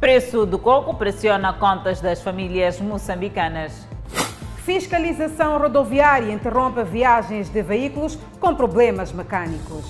[0.00, 3.72] Preço do coco pressiona contas das famílias moçambicanas.
[4.58, 9.86] Fiscalização rodoviária interrompe viagens de veículos com problemas mecânicos.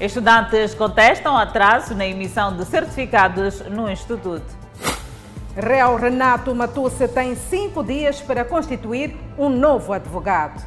[0.00, 4.46] Estudantes contestam atraso na emissão de certificados no Instituto.
[5.54, 10.64] Réu Renato Matussa tem cinco dias para constituir um novo advogado.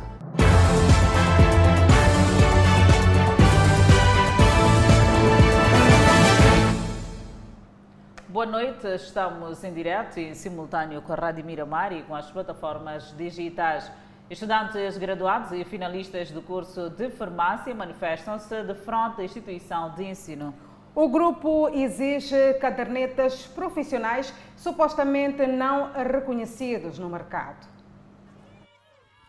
[8.36, 12.30] Boa noite, estamos em direto e em simultâneo com a Rádio Miramar e com as
[12.30, 13.89] plataformas digitais.
[14.30, 20.54] Estudantes graduados e finalistas do curso de farmácia manifestam-se de frente à instituição de ensino.
[20.93, 27.65] O grupo exige cadernetas profissionais supostamente não reconhecidos no mercado.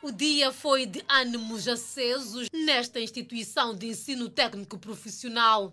[0.02, 5.72] O dia foi de ânimos acesos nesta instituição de ensino técnico profissional.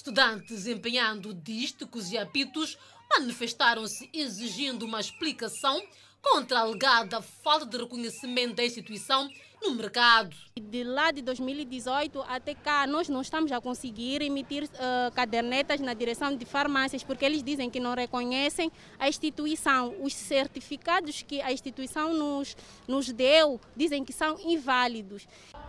[0.00, 2.78] Estudantes empenhando dísticos e apitos
[3.10, 5.78] manifestaram-se exigindo uma explicação
[6.22, 9.30] contra a alegada falta de reconhecimento da instituição
[9.62, 10.34] no mercado.
[10.58, 15.94] De lá de 2018 até cá, nós não estamos a conseguir emitir uh, cadernetas na
[15.94, 19.94] direção de farmácias, porque eles dizem que não reconhecem a instituição.
[20.00, 25.26] Os certificados que a instituição nos, nos deu dizem que são inválidos.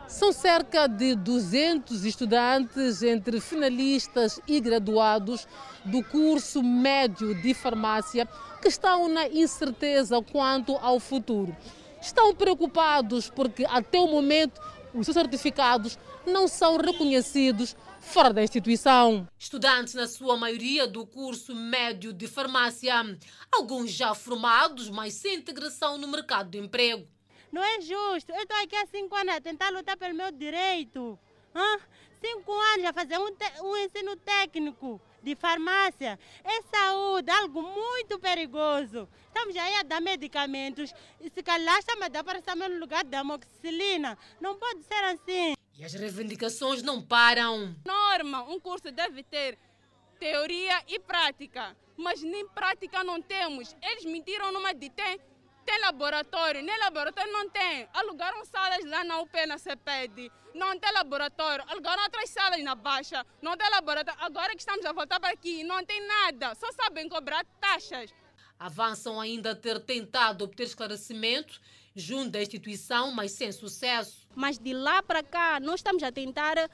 [0.07, 5.47] São cerca de 200 estudantes, entre finalistas e graduados,
[5.85, 8.27] do curso médio de farmácia,
[8.61, 11.55] que estão na incerteza quanto ao futuro.
[12.01, 14.59] Estão preocupados porque, até o momento,
[14.93, 19.27] os seus certificados não são reconhecidos fora da instituição.
[19.37, 22.93] Estudantes, na sua maioria, do curso médio de farmácia,
[23.51, 27.07] alguns já formados, mas sem integração no mercado de emprego.
[27.51, 28.31] Não é justo.
[28.31, 31.19] Eu estou aqui há cinco anos a tentar lutar pelo meu direito.
[31.53, 31.79] Hã?
[32.19, 33.29] Cinco anos a fazer um,
[33.63, 36.19] um ensino técnico de farmácia.
[36.43, 39.07] É saúde, algo muito perigoso.
[39.27, 43.03] Estamos aí a dar medicamentos e se calhar estamos a dar para estar no lugar
[43.03, 44.17] da amoxicilina.
[44.39, 45.53] Não pode ser assim.
[45.77, 47.75] E as reivindicações não param.
[47.85, 49.57] Norma, um curso deve ter
[50.19, 53.75] teoria e prática, mas nem prática não temos.
[53.81, 55.19] Eles mentiram numa de tem
[55.65, 57.87] tem laboratório, nem laboratório não tem.
[57.93, 60.31] Alugaram salas lá na UP, na CEPED.
[60.53, 61.63] Não tem laboratório.
[61.67, 63.25] Alugaram outras salas na Baixa.
[63.41, 64.21] Não tem laboratório.
[64.21, 66.55] Agora que estamos a voltar para aqui, não tem nada.
[66.55, 68.13] Só sabem cobrar taxas.
[68.59, 71.59] Avançam ainda a ter tentado obter esclarecimento
[71.95, 74.27] junto à instituição, mas sem sucesso.
[74.35, 76.69] Mas de lá para cá, nós estamos a tentar uh,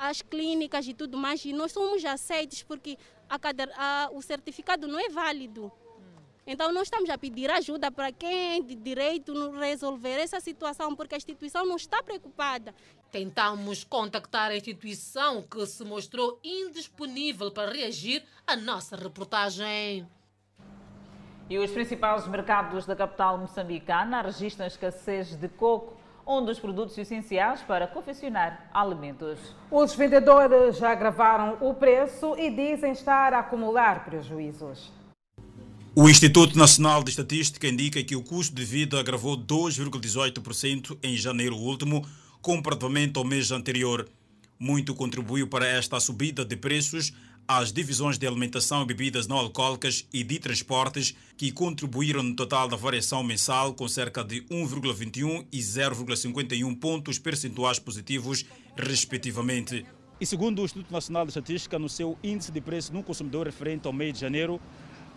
[0.00, 2.96] as clínicas e tudo mais, e nós somos aceitos porque
[3.28, 3.38] a,
[3.76, 5.72] a, o certificado não é válido.
[6.44, 11.16] Então, nós estamos a pedir ajuda para quem de direito resolver essa situação, porque a
[11.16, 12.74] instituição não está preocupada.
[13.12, 20.04] Tentamos contactar a instituição que se mostrou indisponível para reagir à nossa reportagem.
[21.48, 27.62] E os principais mercados da capital moçambicana registram escassez de coco, um dos produtos essenciais
[27.62, 29.38] para confeccionar alimentos.
[29.70, 35.01] Os vendedores já agravaram o preço e dizem estar a acumular prejuízos.
[35.94, 41.54] O Instituto Nacional de Estatística indica que o custo de vida agravou 2,18% em janeiro
[41.54, 42.02] último,
[42.40, 44.08] comparativamente ao mês anterior.
[44.58, 47.12] Muito contribuiu para esta subida de preços
[47.46, 52.68] as divisões de alimentação e bebidas não alcoólicas e de transportes, que contribuíram no total
[52.68, 58.46] da variação mensal com cerca de 1,21 e 0,51 pontos percentuais positivos,
[58.78, 59.84] respectivamente.
[60.18, 63.86] E segundo o Instituto Nacional de Estatística, no seu índice de preço no consumidor referente
[63.86, 64.58] ao mês de janeiro,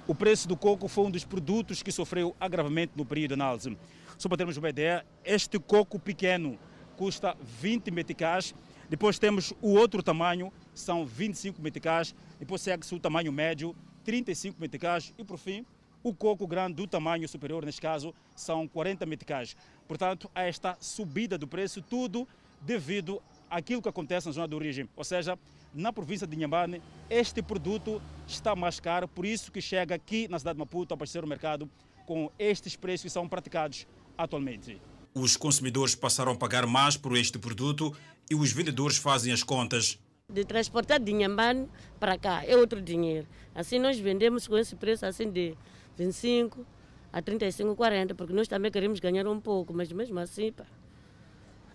[0.07, 3.77] o preço do coco foi um dos produtos que sofreu agravamento no período de análise.
[4.17, 6.59] Só para termos uma ideia, este coco pequeno
[6.95, 8.53] custa 20 meticais,
[8.88, 15.11] depois temos o outro tamanho, são 25 meticais, depois segue-se o tamanho médio, 35 meticais
[15.17, 15.66] e por fim
[16.03, 19.57] o coco grande do tamanho superior, neste caso, são 40 meticais.
[19.87, 22.27] Portanto, há esta subida do preço, tudo
[22.61, 25.37] devido àquilo que acontece na zona de origem, ou seja,
[25.75, 30.39] na província de Inhambane, este produto está mais caro, por isso que chega aqui na
[30.39, 31.69] cidade de Maputo a abastecer o mercado
[32.05, 33.85] com estes preços que são praticados
[34.17, 34.81] atualmente.
[35.13, 37.95] Os consumidores passaram a pagar mais por este produto
[38.29, 39.99] e os vendedores fazem as contas.
[40.31, 41.67] De transportar de Inhambane
[41.99, 43.28] para cá é outro dinheiro.
[43.53, 45.55] Assim nós vendemos com esse preço assim de
[45.97, 46.66] 25
[47.11, 50.66] a 35, 40, porque nós também queremos ganhar um pouco, mas mesmo assim pá,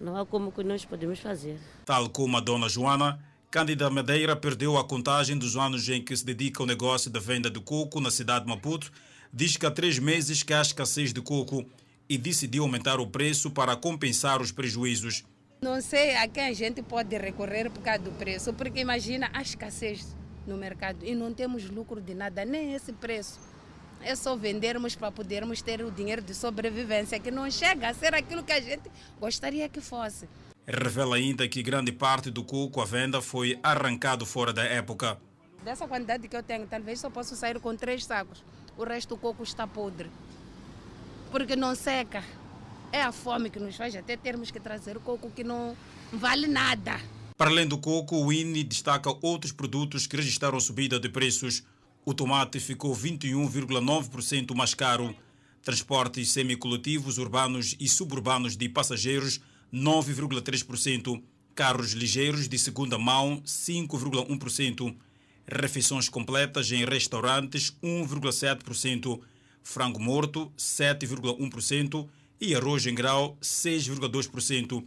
[0.00, 1.58] não há como que nós podemos fazer.
[1.84, 6.24] Tal como a dona Joana, Cândida Madeira perdeu a contagem dos anos em que se
[6.24, 8.92] dedica ao negócio da venda de coco na cidade de Maputo.
[9.32, 11.66] Diz que há três meses que há escassez de coco
[12.08, 15.24] e decidiu aumentar o preço para compensar os prejuízos.
[15.60, 19.42] Não sei a quem a gente pode recorrer por causa do preço, porque imagina a
[19.42, 20.06] escassez
[20.46, 23.40] no mercado e não temos lucro de nada, nem esse preço.
[24.00, 28.14] É só vendermos para podermos ter o dinheiro de sobrevivência, que não chega a ser
[28.14, 28.88] aquilo que a gente
[29.18, 30.28] gostaria que fosse.
[30.66, 35.18] Revela ainda que grande parte do coco à venda foi arrancado fora da época.
[35.64, 38.42] Dessa quantidade que eu tenho, talvez só posso sair com três sacos.
[38.76, 40.10] O resto do coco está podre.
[41.30, 42.24] Porque não seca.
[42.92, 45.76] É a fome que nos faz até termos que trazer coco que não
[46.12, 47.00] vale nada.
[47.36, 51.62] Para além do coco, o INE destaca outros produtos que registraram subida de preços.
[52.04, 55.14] O tomate ficou 21,9% mais caro.
[55.62, 59.40] Transportes semicoletivos urbanos e suburbanos de passageiros,
[59.72, 61.22] 9,3%.
[61.54, 64.94] Carros ligeiros de segunda mão, 5,1%.
[65.46, 69.20] Refeições completas em restaurantes, 1,7%.
[69.62, 72.08] Frango morto, 7,1%.
[72.40, 74.84] E arroz em grau, 6,2%.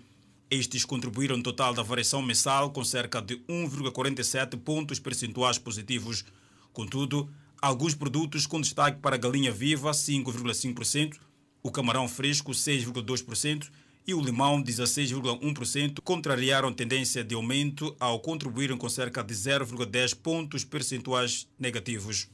[0.49, 6.25] Estes contribuíram no total da variação mensal com cerca de 1,47 pontos percentuais positivos.
[6.71, 7.29] Contudo,
[7.61, 11.17] alguns produtos com destaque para a galinha viva, 5,5%,
[11.61, 13.69] o camarão fresco, 6,2%
[14.05, 20.15] e o limão, 16,1%, contrariaram a tendência de aumento ao contribuírem com cerca de 0,10
[20.15, 22.29] pontos percentuais negativos.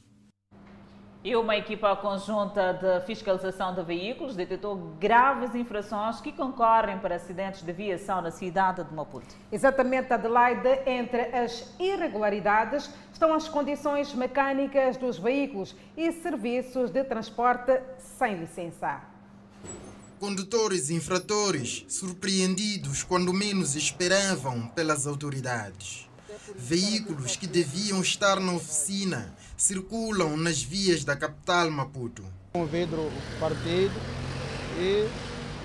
[1.22, 7.60] E uma equipa conjunta de fiscalização de veículos detectou graves infrações que concorrem para acidentes
[7.60, 9.34] de viação na cidade de Maputo.
[9.52, 17.78] Exatamente, Adelaide, entre as irregularidades estão as condições mecânicas dos veículos e serviços de transporte
[17.98, 19.09] sem licença.
[20.20, 26.06] Condutores infratores surpreendidos quando menos esperavam pelas autoridades.
[26.54, 32.22] Veículos que deviam estar na oficina circulam nas vias da capital Maputo.
[32.54, 33.94] Um vidro partido
[34.78, 35.08] e,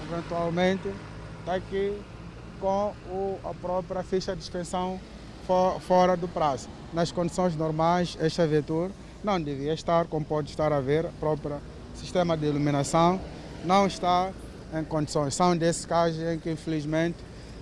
[0.08, 0.90] eventualmente,
[1.42, 2.02] está aqui
[2.62, 4.50] com o, a própria ficha de
[5.46, 6.70] for, fora do prazo.
[6.94, 8.90] Nas condições normais, esta viatura
[9.22, 11.60] não devia estar, como pode estar a ver, o próprio
[11.94, 13.20] sistema de iluminação
[13.66, 14.32] não está
[14.74, 15.34] em condições.
[15.36, 17.18] São desses casos em que, infelizmente,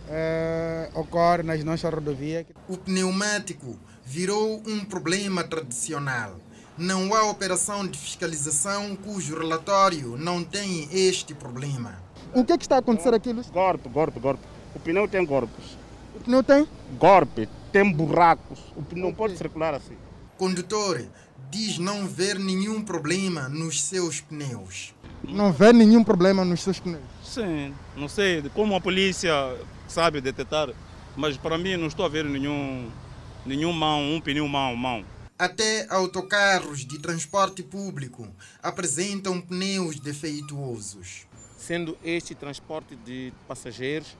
[0.10, 2.46] é, ocorre nas nossas rodovias.
[2.68, 6.36] O pneumático virou um problema tradicional.
[6.78, 12.02] Não há operação de fiscalização cujo relatório não tem este problema.
[12.34, 13.50] O que, é que está a acontecer aqui, Luiz?
[13.50, 14.42] Golpe, golpe, golpe.
[14.76, 15.78] O pneu tem golpes.
[16.16, 16.68] O pneu tem?
[16.98, 18.60] Golpe, tem buracos.
[18.76, 19.96] O pneu não pode circular assim.
[20.36, 21.06] Condutor
[21.52, 24.93] diz não ver nenhum problema nos seus pneus.
[25.24, 27.02] Não vê nenhum problema nos seus pneus?
[27.24, 29.34] Sim, não sei como a polícia
[29.88, 30.70] sabe detectar,
[31.16, 32.90] mas para mim não estou a ver nenhum,
[33.46, 35.06] nenhum mão, um pneu mão, mão.
[35.40, 38.28] Até autocarros de transporte público
[38.62, 41.26] apresentam pneus defeituosos.
[41.58, 44.18] Sendo este transporte de passageiros,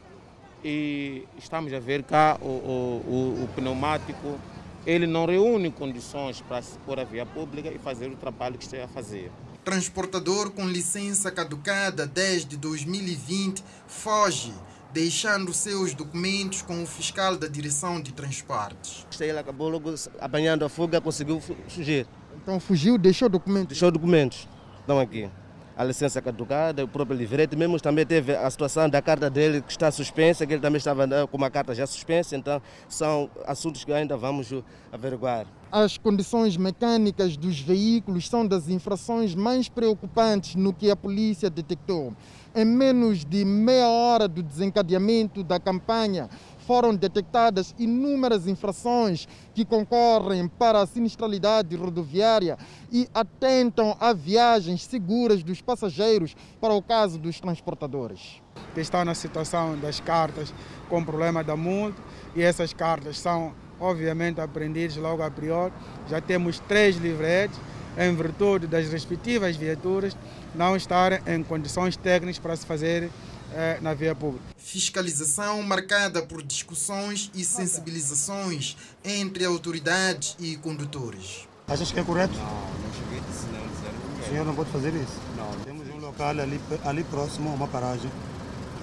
[0.64, 4.40] e estamos a ver cá o, o, o, o pneumático,
[4.86, 8.64] ele não reúne condições para se pôr a via pública e fazer o trabalho que
[8.64, 9.30] está a fazer.
[9.64, 14.54] Transportador com licença caducada desde 2020 foge
[14.94, 19.08] deixando seus documentos com o fiscal da direção de transportes.
[19.20, 22.06] Ele acabou logo apanhando a fuga, conseguiu fugir.
[22.36, 23.70] Então fugiu, deixou documentos?
[23.70, 24.48] Deixou documentos.
[24.82, 25.30] Estão aqui.
[25.76, 29.72] A licença caducada, o próprio livrete, mesmo também teve a situação da carta dele que
[29.72, 33.92] está suspensa, que ele também estava com uma carta já suspensa, então são assuntos que
[33.92, 34.54] ainda vamos
[34.92, 35.48] averiguar.
[35.72, 42.14] As condições mecânicas dos veículos são das infrações mais preocupantes no que a polícia detectou.
[42.56, 46.30] Em menos de meia hora do desencadeamento da campanha,
[46.66, 52.58] foram detectadas inúmeras infrações que concorrem para a sinistralidade rodoviária
[52.92, 58.42] e atentam a viagens seguras dos passageiros para o caso dos transportadores.
[58.76, 60.54] Está na situação das cartas
[60.90, 62.02] com problema da multa
[62.36, 65.74] e essas cartas são obviamente apreendidas logo a priori.
[66.08, 67.60] Já temos três livretes
[67.98, 70.18] em virtude das respectivas viaturas
[70.56, 73.10] não estarem em condições técnicas para se fazer
[73.54, 74.44] eh, na via pública.
[74.58, 81.48] Fiscalização marcada por discussões e sensibilizações entre autoridades e condutores.
[81.68, 82.34] Achas que é correto?
[82.34, 85.20] Não, não cheguei a não, O senhor não pode fazer isso?
[85.38, 85.64] Não.
[85.64, 88.12] Temos um local ali, ali próximo a uma paragem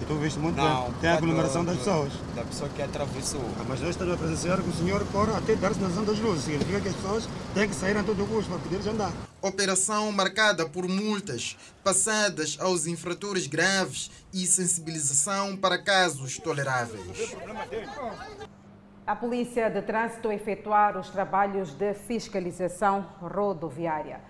[0.01, 0.95] e tu viste muito não, bem.
[1.01, 2.13] Tem a aglomeração das pessoas.
[2.35, 3.43] Da pessoa que atravessou.
[3.59, 6.45] Ah, mas nós estamos a presenciar que o senhor corre até dar sinalização das luzes.
[6.45, 9.13] Significa que as pessoas têm que sair a todo custo para poder andar.
[9.43, 17.35] Operação marcada por multas passadas aos infratores graves e sensibilização para casos toleráveis.
[19.07, 24.21] A Polícia de Trânsito a efetuar os trabalhos de fiscalização rodoviária.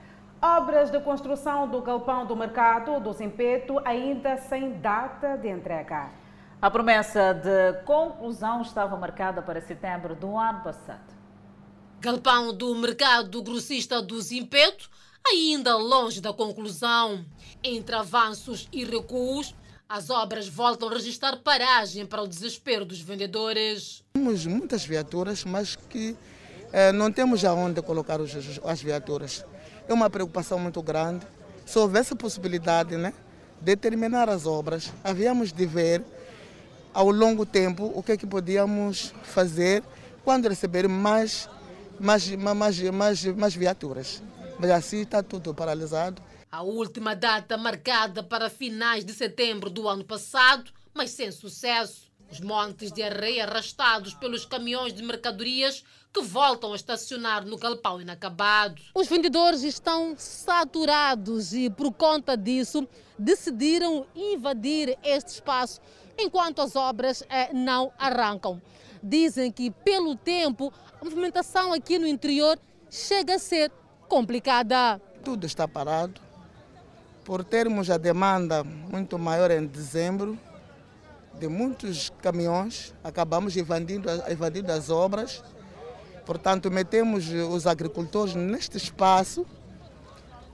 [0.43, 6.11] Obras de construção do galpão do mercado do Zimpeto ainda sem data de entrega.
[6.63, 11.15] A promessa de conclusão estava marcada para setembro do ano passado.
[12.01, 14.89] Galpão do mercado grossista do Zimpeto,
[15.27, 17.23] ainda longe da conclusão.
[17.63, 19.55] Entre avanços e recuos,
[19.87, 24.03] as obras voltam a registrar paragem para o desespero dos vendedores.
[24.15, 26.17] Temos muitas viaturas, mas que
[26.73, 29.45] eh, não temos aonde colocar os, as viaturas.
[29.91, 31.27] É uma preocupação muito grande.
[31.67, 33.13] Se houvesse possibilidade né,
[33.61, 36.05] de terminar as obras, havíamos de ver
[36.95, 39.83] ao longo tempo o que é que podíamos fazer
[40.23, 41.49] quando receber mais,
[41.99, 44.23] mais, mais, mais, mais viaturas.
[44.61, 46.23] Mas assim está tudo paralisado.
[46.53, 52.09] A última data marcada para finais de setembro do ano passado, mas sem sucesso.
[52.31, 55.83] Os montes de areia arrastados pelos caminhões de mercadorias
[56.13, 58.83] que voltam a estacionar no galpão inacabado.
[58.95, 62.87] Os vendedores estão saturados e, por conta disso,
[63.19, 65.81] decidiram invadir este espaço
[66.19, 68.61] enquanto as obras eh, não arrancam.
[69.03, 72.59] Dizem que, pelo tempo, a movimentação aqui no interior
[72.91, 73.71] chega a ser
[74.09, 75.01] complicada.
[75.25, 76.21] Tudo está parado.
[77.25, 80.39] Por termos a demanda muito maior em dezembro,
[81.39, 85.43] de muitos caminhões, acabamos invadindo, invadindo as obras.
[86.31, 89.45] Portanto, metemos os agricultores neste espaço.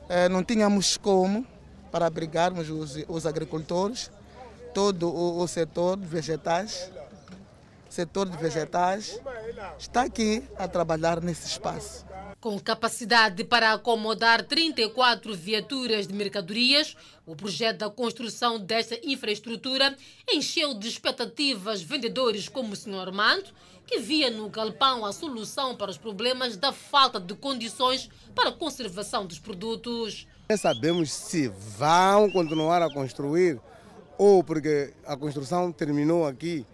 [0.08, 1.46] Eh, não tínhamos como
[1.92, 4.10] para abrigarmos os, os agricultores,
[4.72, 6.90] todo o, o setor de vegetais,
[7.90, 9.20] setor de vegetais,
[9.78, 12.06] está aqui a trabalhar nesse espaço.
[12.40, 19.94] Com capacidade para acomodar 34 viaturas de mercadorias, o projeto da construção desta infraestrutura
[20.26, 23.08] encheu de expectativas vendedores como o Sr.
[23.08, 23.52] Armando,
[23.86, 28.52] que via no galpão a solução para os problemas da falta de condições para a
[28.52, 30.26] conservação dos produtos.
[30.50, 33.60] Não sabemos se vão continuar a construir
[34.18, 36.66] ou porque a construção terminou aqui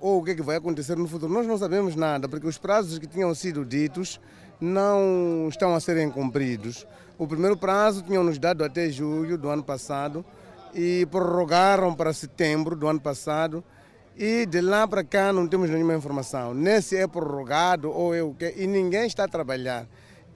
[0.00, 1.32] ou o que, é que vai acontecer no futuro.
[1.32, 4.20] Nós não sabemos nada, porque os prazos que tinham sido ditos
[4.60, 6.86] não estão a serem cumpridos.
[7.18, 10.24] O primeiro prazo tinham nos dado até julho do ano passado
[10.74, 13.64] e prorrogaram para setembro do ano passado
[14.16, 16.54] e de lá para cá não temos nenhuma informação.
[16.54, 19.86] Nem se é prorrogado ou é o que e ninguém está a trabalhar.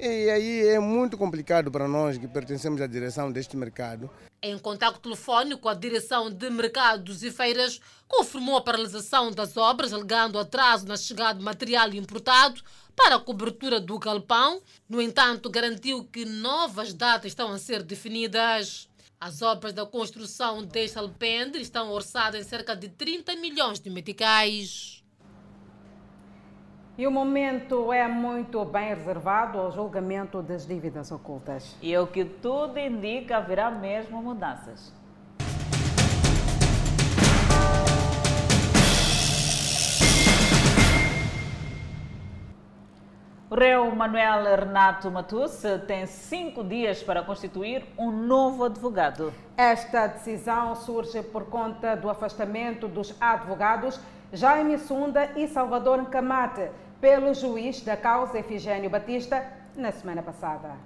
[0.01, 4.09] E aí é muito complicado para nós que pertencemos à direção deste mercado.
[4.41, 9.93] Em contato telefónico com a direção de mercados e feiras, confirmou a paralisação das obras,
[9.93, 12.63] alegando atraso na chegada de material importado
[12.95, 14.63] para a cobertura do galpão.
[14.89, 18.88] No entanto, garantiu que novas datas estão a ser definidas.
[19.21, 25.03] As obras da construção deste alpendre estão orçadas em cerca de 30 milhões de meticais.
[26.97, 31.77] E o momento é muito bem reservado ao julgamento das dívidas ocultas.
[31.83, 34.93] E o que tudo indica, haverá mesmo mudanças.
[43.51, 49.33] O réu Manuel Renato Matus tem cinco dias para constituir um novo advogado.
[49.57, 53.99] Esta decisão surge por conta do afastamento dos advogados
[54.35, 56.69] Jaime Sunda e Salvador Camate
[57.01, 59.43] pelo juiz da causa Efigênio Batista
[59.75, 60.77] na semana passada.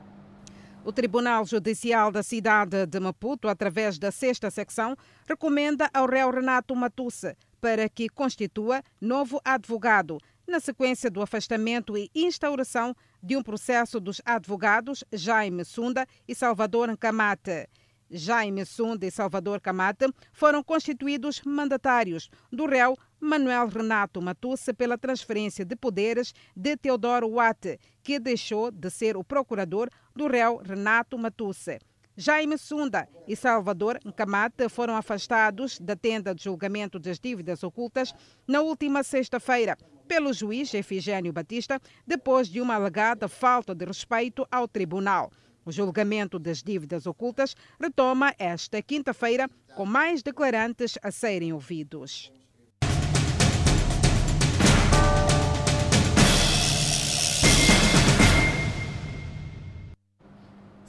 [0.85, 4.97] O Tribunal Judicial da cidade de Maputo, através da sexta secção,
[5.29, 10.19] recomenda ao réu Renato Matusse para que constitua novo advogado,
[10.53, 16.95] na sequência do afastamento e instauração de um processo dos advogados Jaime Sunda e Salvador
[16.99, 17.71] Camate.
[18.11, 25.65] Jaime Sunda e Salvador Camate foram constituídos mandatários do réu Manuel Renato Matusse pela transferência
[25.65, 31.79] de poderes de Teodoro Watt, que deixou de ser o procurador do réu Renato Matusse.
[32.15, 38.13] Jaime Sunda e Salvador Camate foram afastados da tenda de julgamento das dívidas ocultas
[38.47, 39.79] na última sexta-feira
[40.13, 45.33] pelo juiz Efigênio Batista, depois de uma alegada falta de respeito ao tribunal.
[45.65, 52.31] O julgamento das dívidas ocultas retoma esta quinta-feira, com mais declarantes a serem ouvidos.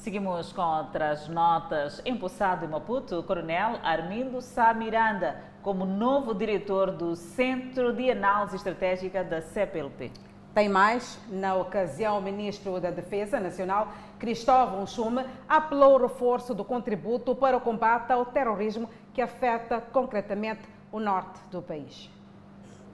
[0.03, 2.01] Seguimos com outras notas.
[2.05, 8.57] Empossado em Maputo, o coronel Armindo Sá Miranda como novo diretor do Centro de Análise
[8.57, 10.11] Estratégica da CPLP.
[10.53, 16.65] Tem mais, na ocasião, o ministro da Defesa Nacional, Cristóvão Chume, apelou o reforço do
[16.65, 22.09] contributo para o combate ao terrorismo que afeta concretamente o norte do país.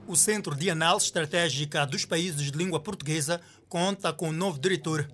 [0.06, 5.08] O Centro de Análise Estratégica dos Países de Língua Portuguesa conta com um novo diretor.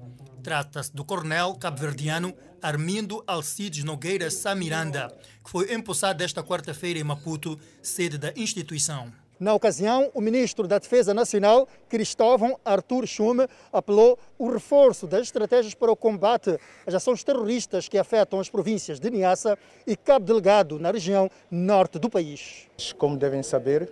[0.46, 5.12] Trata-se do coronel cabo-verdiano Armindo Alcides Nogueira Samiranda,
[5.42, 9.12] que foi empossado esta quarta-feira em Maputo, sede da instituição.
[9.40, 15.74] Na ocasião, o ministro da Defesa Nacional, Cristóvão Arthur Schume, apelou o reforço das estratégias
[15.74, 20.78] para o combate às ações terroristas que afetam as províncias de Niassa e Cabo Delgado,
[20.78, 22.68] na região norte do país.
[22.96, 23.90] Como devem saber,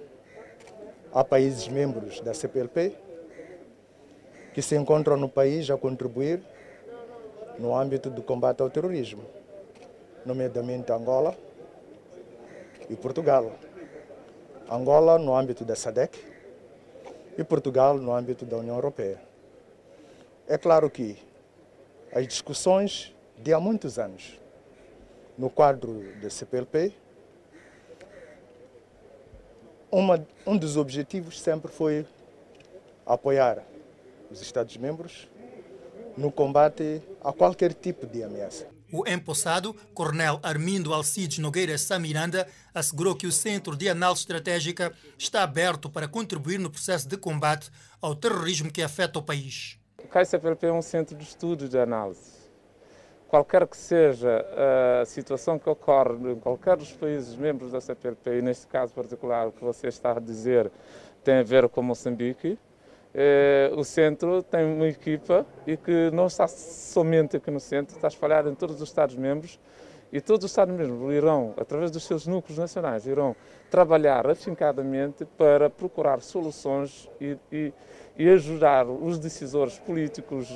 [1.12, 3.02] há países membros da CPLP
[4.54, 6.40] que se encontram no país a contribuir
[7.58, 9.24] no âmbito do combate ao terrorismo,
[10.24, 11.36] nomeadamente Angola
[12.88, 13.50] e Portugal.
[14.70, 16.18] Angola no âmbito da SADC
[17.36, 19.20] e Portugal no âmbito da União Europeia.
[20.46, 21.18] É claro que
[22.12, 24.38] as discussões de há muitos anos
[25.36, 26.92] no quadro da CPLP,
[29.90, 32.06] uma, um dos objetivos sempre foi
[33.04, 33.62] apoiar
[34.34, 35.28] os Estados-membros
[36.16, 38.66] no combate a qualquer tipo de ameaça.
[38.92, 45.42] O empossado, Coronel Armindo Alcides Nogueira Samiranda, assegurou que o Centro de Análise Estratégica está
[45.42, 49.78] aberto para contribuir no processo de combate ao terrorismo que afeta o país.
[49.98, 52.44] O CAICPLP é um centro de estudo de análise.
[53.26, 54.46] Qualquer que seja
[55.00, 59.48] a situação que ocorre em qualquer dos países membros da CPLP, e neste caso particular
[59.48, 60.70] o que você está a dizer
[61.24, 62.56] tem a ver com Moçambique,
[63.76, 68.50] o centro tem uma equipa e que não está somente aqui no centro, está espalhada
[68.50, 69.58] em todos os Estados-membros
[70.12, 73.34] e todos os Estados-membros irão, através dos seus núcleos nacionais, irão
[73.70, 77.72] trabalhar afincadamente para procurar soluções e, e,
[78.16, 80.48] e ajudar os decisores políticos,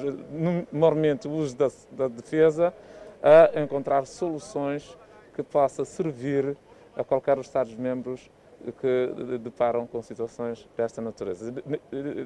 [0.73, 2.73] normalmente os da, da defesa,
[3.21, 4.97] a encontrar soluções
[5.35, 6.57] que possa servir
[6.97, 8.31] a qualquer dos Estados-membros
[8.81, 11.53] que deparam com situações desta natureza.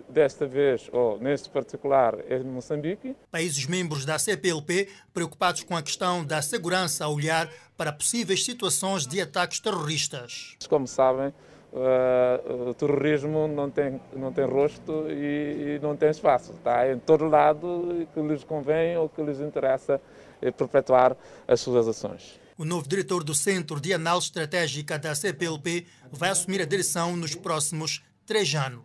[0.08, 3.14] Desta vez, ou neste particular, é de Moçambique.
[3.30, 9.06] Países membros da CPLP preocupados com a questão da segurança a olhar para possíveis situações
[9.06, 10.56] de ataques terroristas.
[10.68, 11.32] Como sabem,
[11.72, 16.52] Uh, o terrorismo não tem, não tem rosto e, e, não tem espaço.
[16.52, 19.98] Está em todo lado que lhes convém ou que lhes interessa
[20.42, 21.16] eh, perpetuar
[21.48, 22.38] as suas ações.
[22.58, 27.34] O novo diretor do Centro de Análise Estratégica da CPLP vai assumir a direção nos
[27.34, 28.84] próximos três anos.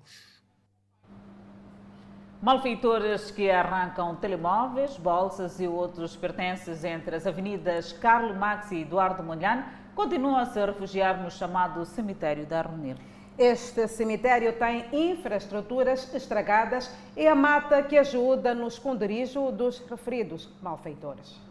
[2.41, 9.21] Malfeitores que arrancam telemóveis, bolsas e outros pertences entre as avenidas Carlo Max e Eduardo
[9.21, 12.95] Mondlane continuam a se refugiar no chamado cemitério da Arunil.
[13.37, 21.46] Este cemitério tem infraestruturas estragadas e a mata que ajuda no esconderijo dos referidos malfeitores.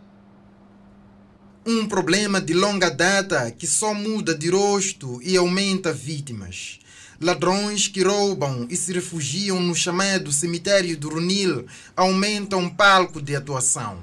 [1.68, 6.78] Um problema de longa data que só muda de rosto e aumenta vítimas.
[7.20, 13.96] Ladrões que roubam e se refugiam no chamado cemitério do Runil aumentam palco de atuação.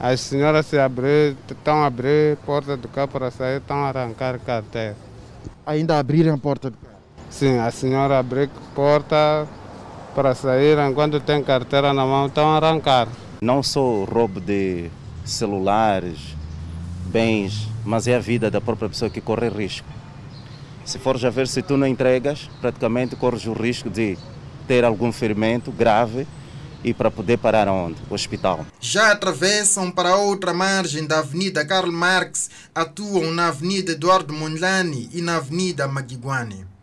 [0.00, 4.40] As senhoras se abrir, estão a abrir porta do carro para sair, estão a arrancar
[4.40, 4.96] carteira.
[5.64, 6.96] Ainda abrirem a porta do carro?
[7.30, 9.46] Sim, a senhora abrir porta
[10.12, 13.06] para sair, enquanto tem carteira na mão, estão a arrancar.
[13.40, 14.90] Não só roubo de
[15.24, 16.35] celulares,
[17.06, 19.88] bens, mas é a vida da própria pessoa que corre risco.
[20.84, 24.16] Se fores a ver, se tu não entregas, praticamente corres o risco de
[24.68, 26.26] ter algum ferimento grave
[26.84, 27.96] e para poder parar onde?
[28.08, 28.64] O hospital.
[28.80, 35.20] Já atravessam para outra margem da Avenida Karl Marx, atuam na Avenida Eduardo Mondlane e
[35.20, 36.75] na Avenida Maguiguane.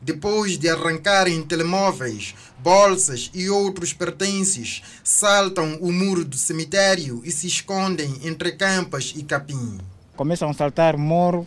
[0.00, 7.46] Depois de arrancarem telemóveis, bolsas e outros pertences, saltam o muro do cemitério e se
[7.46, 9.78] escondem entre campas e capim.
[10.16, 11.44] Começam a saltar o muro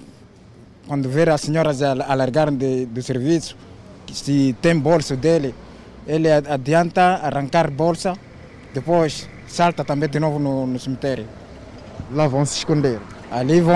[0.86, 3.56] quando ver as senhoras alargarem de, do serviço,
[4.12, 5.56] se tem bolso dele,
[6.06, 8.18] ele adianta arrancar bolsa,
[8.74, 11.28] depois salta também de novo no, no cemitério.
[12.12, 13.00] Lá vão se esconder?
[13.30, 13.76] Ali vão,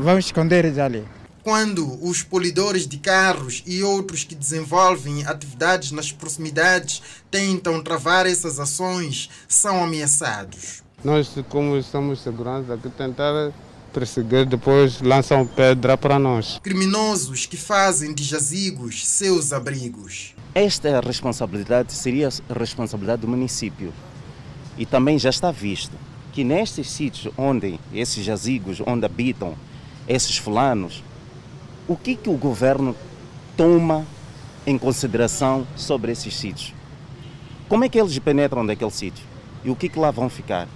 [0.00, 1.04] vão esconder ali
[1.46, 8.58] quando os polidores de carros e outros que desenvolvem atividades nas proximidades tentam travar essas
[8.58, 10.82] ações, são ameaçados.
[11.04, 13.52] Nós, como somos segurança, aqui tentar
[13.92, 16.58] perseguir, depois lançam pedra para nós.
[16.64, 20.34] Criminosos que fazem de jazigos seus abrigos.
[20.52, 23.94] Esta é a responsabilidade, seria a responsabilidade do município.
[24.76, 25.96] E também já está visto
[26.32, 29.54] que nestes sítios onde esses jazigos, onde habitam
[30.08, 31.04] esses fulanos,
[31.88, 32.96] o que, que o governo
[33.56, 34.04] toma
[34.66, 36.74] em consideração sobre esses sítios?
[37.68, 39.24] Como é que eles penetram naquele sítio?
[39.64, 40.68] E o que, que lá vão ficar?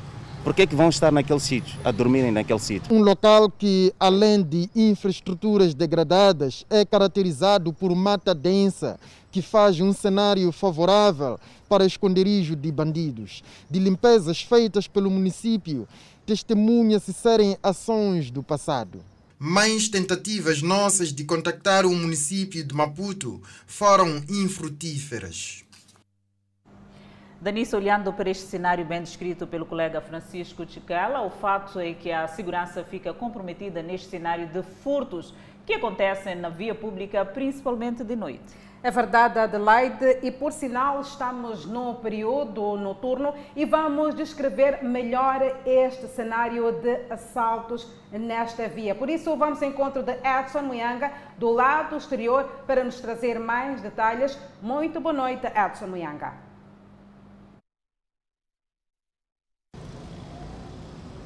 [0.43, 2.95] Por que, que vão estar naquele sítio, a dormirem naquele sítio?
[2.95, 8.99] Um local que, além de infraestruturas degradadas, é caracterizado por mata densa,
[9.31, 13.43] que faz um cenário favorável para esconderijo de bandidos.
[13.69, 15.87] De limpezas feitas pelo município,
[16.25, 19.01] testemunha-se serem ações do passado.
[19.43, 25.65] Mais tentativas nossas de contactar o município de Maputo foram infrutíferas.
[27.41, 32.13] Danice, olhando para este cenário bem descrito pelo colega Francisco Chiquela, o fato é que
[32.13, 35.33] a segurança fica comprometida neste cenário de furtos
[35.65, 38.55] que acontecem na via pública, principalmente de noite.
[38.83, 46.07] É verdade, Adelaide, e por sinal estamos no período noturno e vamos descrever melhor este
[46.07, 48.95] cenário de assaltos nesta via.
[48.95, 53.83] Por isso, vamos ao encontro de Edson Muyanga, do lado exterior, para nos trazer mais
[53.83, 54.39] detalhes.
[54.63, 56.50] Muito boa noite, Edson Muyanga.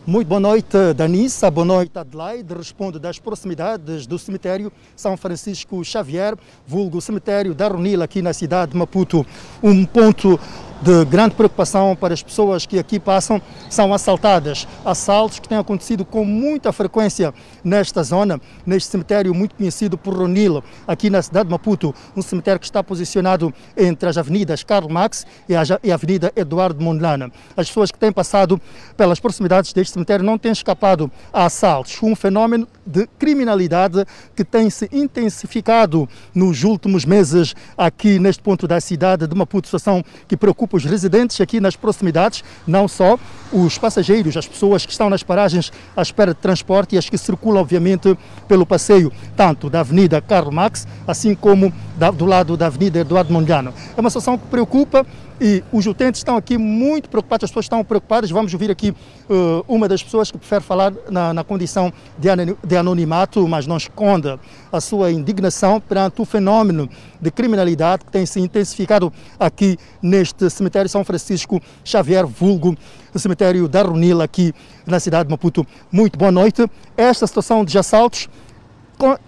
[0.07, 1.51] Muito boa noite, Danissa.
[1.51, 2.53] Boa noite, Adelaide.
[2.53, 6.35] Respondo das proximidades do cemitério São Francisco Xavier,
[6.67, 9.25] vulgo cemitério da Runila, aqui na cidade de Maputo.
[9.63, 10.39] Um ponto
[10.83, 14.69] de grande preocupação para as pessoas que aqui passam são assaltadas.
[14.85, 17.33] Assaltos que têm acontecido com muita frequência
[17.63, 22.61] nesta zona, neste cemitério muito conhecido por Ronil, aqui na cidade de Maputo, um cemitério
[22.61, 27.33] que está posicionado entre as avenidas Karl Marx e a Avenida Eduardo Mondlane.
[27.57, 28.61] As pessoas que têm passado
[28.97, 34.05] pelas proximidades deste cemitério não têm escapado a assaltos, um fenômeno de criminalidade
[34.37, 40.05] que tem se intensificado nos últimos meses aqui neste ponto da cidade de Maputo, situação
[40.29, 43.19] que preocupa os residentes aqui nas proximidades, não só
[43.53, 47.17] os passageiros, as pessoas que estão nas paragens à espera de transporte e as que
[47.17, 48.17] circulam, obviamente,
[48.49, 53.33] pelo passeio, tanto da Avenida Karl Marx, assim como da, do lado da Avenida Eduardo
[53.33, 53.71] Mondlane.
[53.97, 55.07] É uma situação que preocupa
[55.41, 58.31] e os utentes estão aqui muito preocupados, as pessoas estão preocupadas.
[58.31, 63.47] Vamos ouvir aqui uh, uma das pessoas que prefere falar na, na condição de, anonimato,
[63.49, 64.39] mas não esconde
[64.73, 66.89] a sua indignação perante o fenômeno
[67.21, 72.77] de criminalidade que tem se intensificado aqui neste cemitério São Francisco Xavier Vulgo,
[73.15, 74.53] cemitério da Runila, aqui
[74.87, 75.67] na cidade de Maputo.
[75.91, 76.67] Muito boa noite.
[76.97, 78.29] Esta situação de assaltos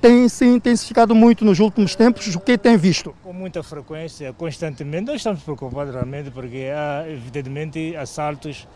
[0.00, 2.35] tem se intensificado muito nos últimos tempos.
[2.35, 3.14] O que tem visto?
[3.22, 5.07] Com muita frequência, constantemente.
[5.07, 8.66] Nós estamos preocupados realmente porque há, evidentemente, assaltos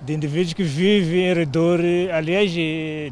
[0.00, 1.80] de indivíduos que vivem em redor,
[2.12, 2.52] aliás,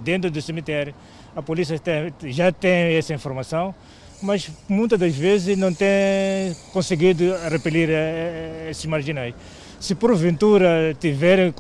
[0.03, 0.95] dentro do cemitério.
[1.35, 3.75] A polícia tem, já tem essa informação,
[4.23, 9.35] mas muitas das vezes não tem conseguido repelir eh, esses marginais
[9.79, 11.53] se porventura tiverem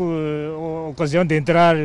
[0.88, 1.76] ocasião de entrar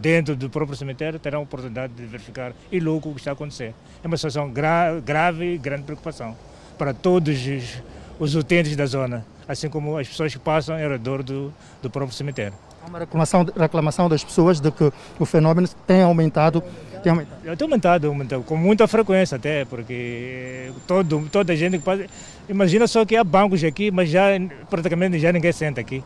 [0.00, 3.34] dentro do próprio cemitério, terão a oportunidade de verificar e logo o que está a
[3.34, 3.74] acontecer.
[4.02, 6.36] É uma situação gra grave e grande preocupação
[6.78, 7.82] para todos os,
[8.18, 12.16] os utentes da zona, assim como as pessoas que passam ao redor do, do próprio
[12.16, 12.54] cemitério.
[12.82, 16.62] Há uma reclamação, reclamação das pessoas de que o fenômeno tem aumentado
[17.04, 17.56] tem aumentado?
[17.56, 22.06] Tem aumentado, aumentado, com muita frequência até, porque todo, toda a gente que passa.
[22.48, 24.28] Imagina só que há bancos aqui, mas já
[24.70, 26.02] praticamente já ninguém senta aqui.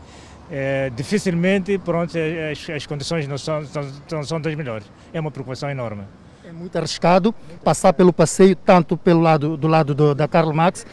[0.51, 2.17] É, dificilmente, pronto,
[2.51, 4.85] as, as condições não são, são, são das melhores.
[5.13, 6.03] É uma preocupação enorme.
[6.45, 7.33] É muito arriscado
[7.63, 10.85] passar pelo passeio, tanto pelo lado do lado do, da Karl Marx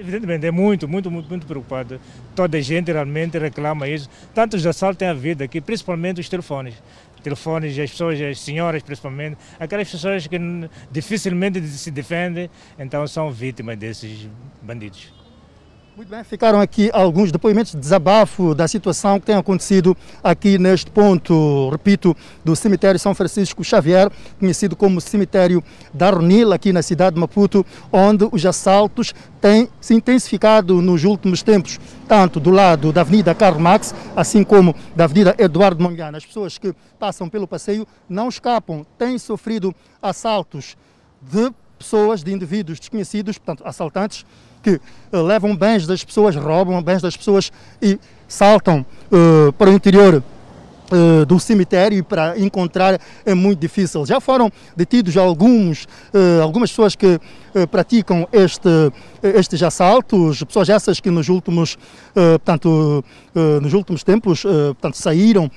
[0.00, 2.00] evidentemente, é muito, muito, muito, muito preocupado.
[2.34, 4.10] Toda a gente realmente reclama isso.
[4.34, 6.74] Tantos assaltos têm havido aqui, principalmente os telefones
[7.22, 10.38] telefones, as pessoas, as senhoras principalmente, aquelas pessoas que
[10.90, 14.28] dificilmente se defendem, então são vítimas desses
[14.60, 15.21] bandidos.
[15.94, 20.90] Muito bem, ficaram aqui alguns depoimentos de desabafo da situação que tem acontecido aqui neste
[20.90, 27.14] ponto, repito, do cemitério São Francisco Xavier, conhecido como cemitério da Runil, aqui na cidade
[27.14, 31.78] de Maputo, onde os assaltos têm se intensificado nos últimos tempos,
[32.08, 36.16] tanto do lado da Avenida Karl Marx, assim como da Avenida Eduardo Mondlane.
[36.16, 40.74] As pessoas que passam pelo passeio não escapam, têm sofrido assaltos
[41.20, 41.52] de
[41.82, 44.24] pessoas, de indivíduos desconhecidos, portanto, assaltantes,
[44.62, 44.80] que
[45.12, 50.22] uh, levam bens das pessoas, roubam bens das pessoas e saltam uh, para o interior
[50.22, 54.06] uh, do cemitério e para encontrar é muito difícil.
[54.06, 55.88] Já foram detidos alguns,
[56.40, 57.20] algumas pessoas que
[57.70, 58.68] praticam este,
[59.22, 61.76] estes assaltos, pessoas essas que nos últimos,
[62.14, 63.04] portanto,
[63.60, 65.50] nos últimos tempos portanto, saíram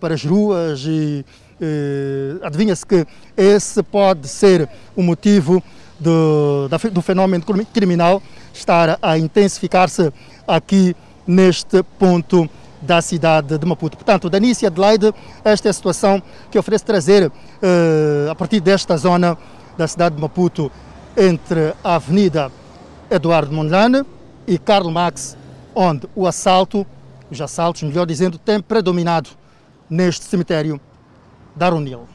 [0.00, 1.24] para as ruas e
[2.42, 5.62] adivinha-se que esse pode ser o motivo
[5.98, 10.12] do, do fenômeno criminal estar a intensificar-se
[10.46, 10.94] aqui
[11.26, 12.48] neste ponto
[12.80, 13.96] da cidade de Maputo.
[13.96, 15.12] Portanto, Danícia Adelaide,
[15.44, 19.36] esta é a situação que oferece trazer uh, a partir desta zona
[19.76, 20.70] da cidade de Maputo,
[21.16, 22.52] entre a Avenida
[23.10, 24.04] Eduardo Mondlane
[24.46, 25.36] e Karl Marx,
[25.74, 26.86] onde o assalto,
[27.30, 29.30] os assaltos, melhor dizendo, têm predominado
[29.88, 30.80] neste cemitério
[31.56, 32.06] da Runil.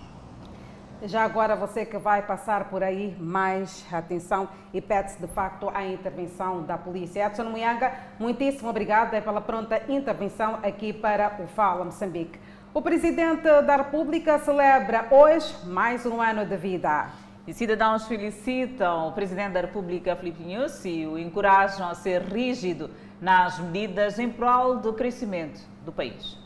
[1.03, 5.83] Já agora você que vai passar por aí, mais atenção e pede-se de facto a
[5.83, 7.25] intervenção da polícia.
[7.25, 12.39] Edson Muyanga, muitíssimo obrigada pela pronta intervenção aqui para o Fala Moçambique.
[12.71, 17.09] O presidente da República celebra hoje mais um ano de vida.
[17.47, 22.91] E cidadãos felicitam o presidente da República, Filipe Nyusi, e o encorajam a ser rígido
[23.19, 26.40] nas medidas em prol do crescimento do país.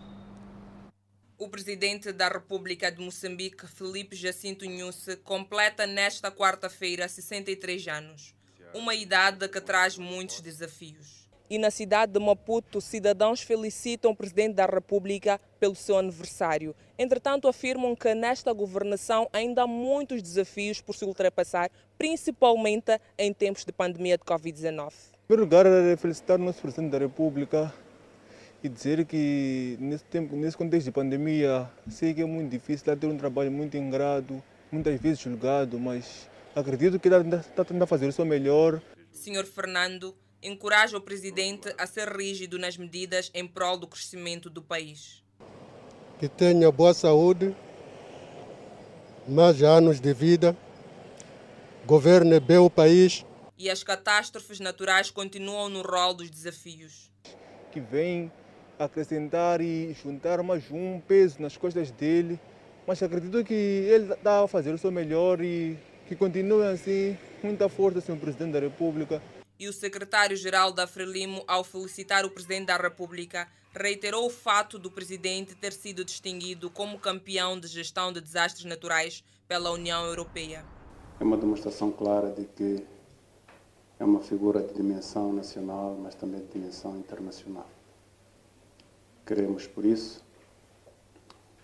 [1.37, 8.33] O presidente da República de Moçambique, Felipe Jacinto Nyusi, completa nesta quarta-feira 63 anos,
[8.73, 11.27] uma idade que traz muitos desafios.
[11.49, 16.73] E na cidade de Maputo, cidadãos felicitam o presidente da República pelo seu aniversário.
[16.97, 23.65] Entretanto, afirmam que nesta governação ainda há muitos desafios por se ultrapassar, principalmente em tempos
[23.65, 24.93] de pandemia de Covid-19.
[25.25, 25.65] Em primeiro lugar,
[25.97, 27.73] felicitar o nosso presidente da República
[28.65, 33.05] e dizer que nesse tempo, nesse contexto de pandemia, sei que é muito difícil, ter
[33.05, 38.11] um trabalho muito ingrato, muitas vezes julgado, mas acredito que ele está tentando fazer o
[38.11, 38.81] seu melhor.
[39.11, 44.63] Senhor Fernando encoraja o presidente a ser rígido nas medidas em prol do crescimento do
[44.63, 45.23] país.
[46.17, 47.55] Que tenha boa saúde,
[49.27, 50.57] mais anos de vida,
[51.85, 53.23] governe bem o país.
[53.59, 57.11] E as catástrofes naturais continuam no rol dos desafios.
[57.71, 58.31] Que vem
[58.77, 62.39] acrescentar e juntar mais um peso nas costas dele,
[62.85, 67.67] mas acredito que ele está a fazer o seu melhor e que continue assim, muita
[67.67, 69.21] força, senhor Presidente da República.
[69.57, 74.91] E o secretário-geral da Frelimo, ao felicitar o Presidente da República, reiterou o fato do
[74.91, 80.65] Presidente ter sido distinguido como campeão de gestão de desastres naturais pela União Europeia.
[81.19, 82.85] É uma demonstração clara de que
[83.97, 87.67] é uma figura de dimensão nacional, mas também de dimensão internacional.
[89.25, 90.23] Queremos, por isso,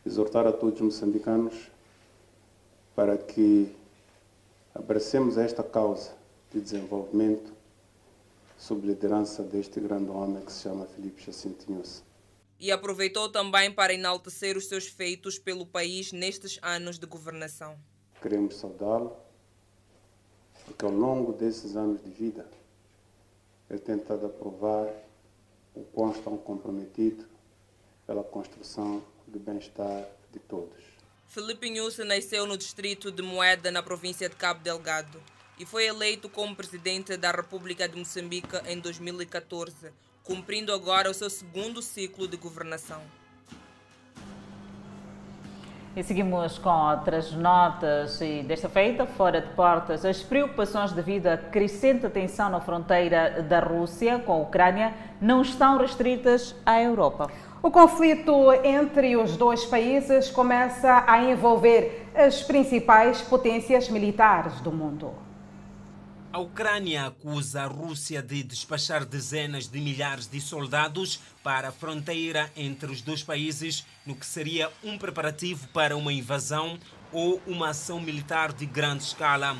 [0.03, 1.69] exortar a todos os moçambicanos
[2.95, 3.71] para que
[4.73, 6.15] abracemos esta causa
[6.51, 7.53] de desenvolvimento
[8.57, 12.03] sob liderança deste grande homem que se chama Filipe Jacintinhos.
[12.59, 17.77] E aproveitou também para enaltecer os seus feitos pelo país nestes anos de governação.
[18.21, 19.15] Queremos saudá-lo,
[20.65, 22.47] porque ao longo desses anos de vida,
[23.69, 24.91] ele tem tentado provar
[25.75, 27.30] o quão estão comprometido
[28.11, 30.83] pela construção do bem-estar de todos.
[31.27, 35.17] Felipe Nhusse nasceu no distrito de Moeda, na província de Cabo Delgado,
[35.57, 39.93] e foi eleito como presidente da República de Moçambique em 2014,
[40.25, 43.01] cumprindo agora o seu segundo ciclo de governação.
[45.95, 51.37] E seguimos com outras notas e desta feita, fora de portas, as preocupações devido à
[51.37, 57.31] crescente tensão na fronteira da Rússia com a Ucrânia não estão restritas à Europa.
[57.63, 65.13] O conflito entre os dois países começa a envolver as principais potências militares do mundo.
[66.33, 72.49] A Ucrânia acusa a Rússia de despachar dezenas de milhares de soldados para a fronteira
[72.57, 76.79] entre os dois países, no que seria um preparativo para uma invasão
[77.11, 79.55] ou uma ação militar de grande escala.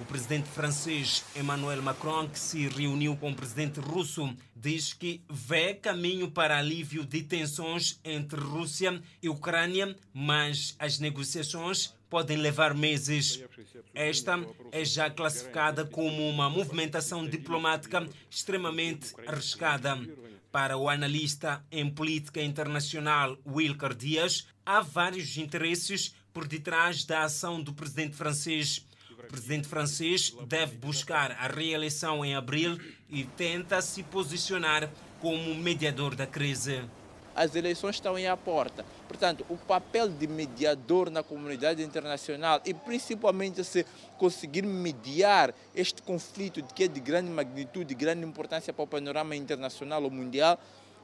[0.00, 5.74] O presidente francês Emmanuel Macron, que se reuniu com o presidente russo, diz que vê
[5.74, 13.44] caminho para alívio de tensões entre Rússia e Ucrânia, mas as negociações podem levar meses.
[13.94, 14.38] Esta
[14.72, 19.98] é já classificada como uma movimentação diplomática extremamente arriscada.
[20.50, 27.62] Para o analista em política internacional Wilker Dias, há vários interesses por detrás da ação
[27.62, 28.86] do presidente francês.
[29.26, 32.78] O presidente francês deve buscar a reeleição em abril
[33.10, 34.88] e tenta se posicionar
[35.20, 36.84] como mediador da crise.
[37.34, 38.84] As eleições estão aí à porta.
[39.08, 43.84] Portanto, o papel de mediador na comunidade internacional e principalmente se
[44.16, 49.34] conseguir mediar este conflito que é de grande magnitude, de grande importância para o panorama
[49.34, 50.56] internacional ou mundial,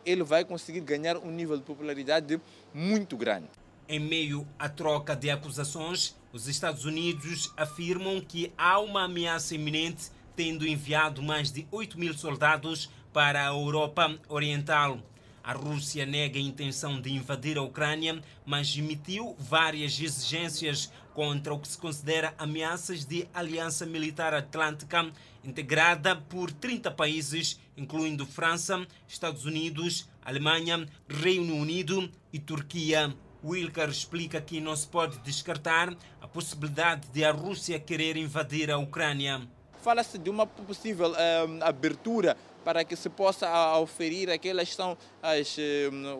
[0.07, 2.41] ele vai conseguir ganhar um nível de popularidade
[2.73, 3.49] muito grande.
[3.89, 10.11] Em meio à troca de acusações, os Estados Unidos afirmam que há uma ameaça iminente,
[10.35, 14.99] tendo enviado mais de 8 mil soldados para a Europa Oriental.
[15.45, 21.59] A Rússia nega a intenção de invadir a Ucrânia, mas emitiu várias exigências contra o
[21.59, 25.13] que se considera ameaças de aliança militar atlântica
[25.45, 33.13] integrada por 30 países, incluindo França, Estados Unidos, Alemanha, Reino Unido e Turquia.
[33.45, 38.79] Wilker explica que não se pode descartar a possibilidade de a Rússia querer invadir a
[38.79, 39.43] Ucrânia.
[39.83, 45.57] fala-se de uma possível uh, abertura para que se possa oferir aquelas que são as,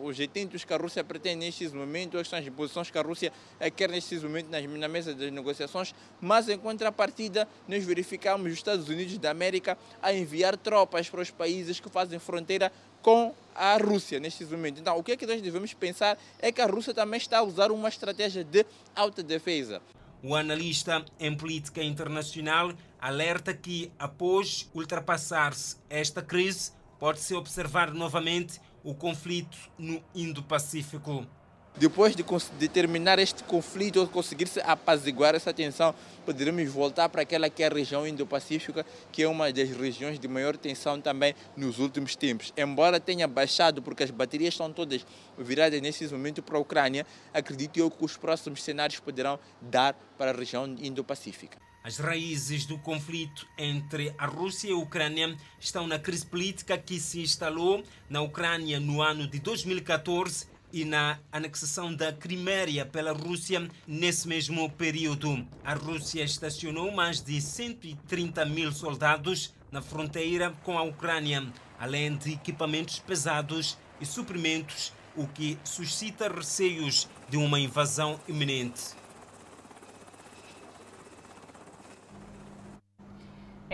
[0.03, 3.31] os intentos que a Rússia pretende nestes momentos, as são as posições que a Rússia
[3.75, 8.89] quer nestes momentos nas, na mesa das negociações, mas em contrapartida nós verificamos os Estados
[8.89, 14.19] Unidos da América a enviar tropas para os países que fazem fronteira com a Rússia
[14.19, 14.81] nestes momentos.
[14.81, 17.43] Então, o que é que nós devemos pensar é que a Rússia também está a
[17.43, 19.81] usar uma estratégia de autodefesa.
[20.23, 28.95] O analista em política internacional alerta que, após ultrapassar-se esta crise, pode-se observar novamente o
[28.95, 31.27] conflito no Indo-Pacífico.
[31.75, 32.23] Depois de,
[32.57, 35.93] de, terminar este conflito ou conseguir-se apaziguar essa tensão,
[36.25, 40.27] poderemos voltar para aquela que é a região Indo-Pacífica, que é uma das regiões de
[40.29, 42.53] maior tensão também nos últimos tempos.
[42.55, 45.05] Embora tenha baixado, porque as baterias estão todas
[45.37, 50.31] viradas nesse momento para a Ucrânia, acredito eu que os próximos cenários poderão dar para
[50.31, 51.72] a região Indo-Pacífica.
[51.83, 56.97] As raízes do conflito entre a Rússia e a Ucrânia estão na crise política que
[56.97, 63.69] se instalou na Ucrânia no ano de 2014 e na anexação da Crimeia pela Rússia
[63.85, 65.45] nesse mesmo período.
[65.61, 71.45] A Rússia estacionou mais de 130 mil soldados na fronteira com a Ucrânia,
[71.77, 79.02] além de equipamentos pesados e suprimentos, o que suscita receios de uma invasão iminente.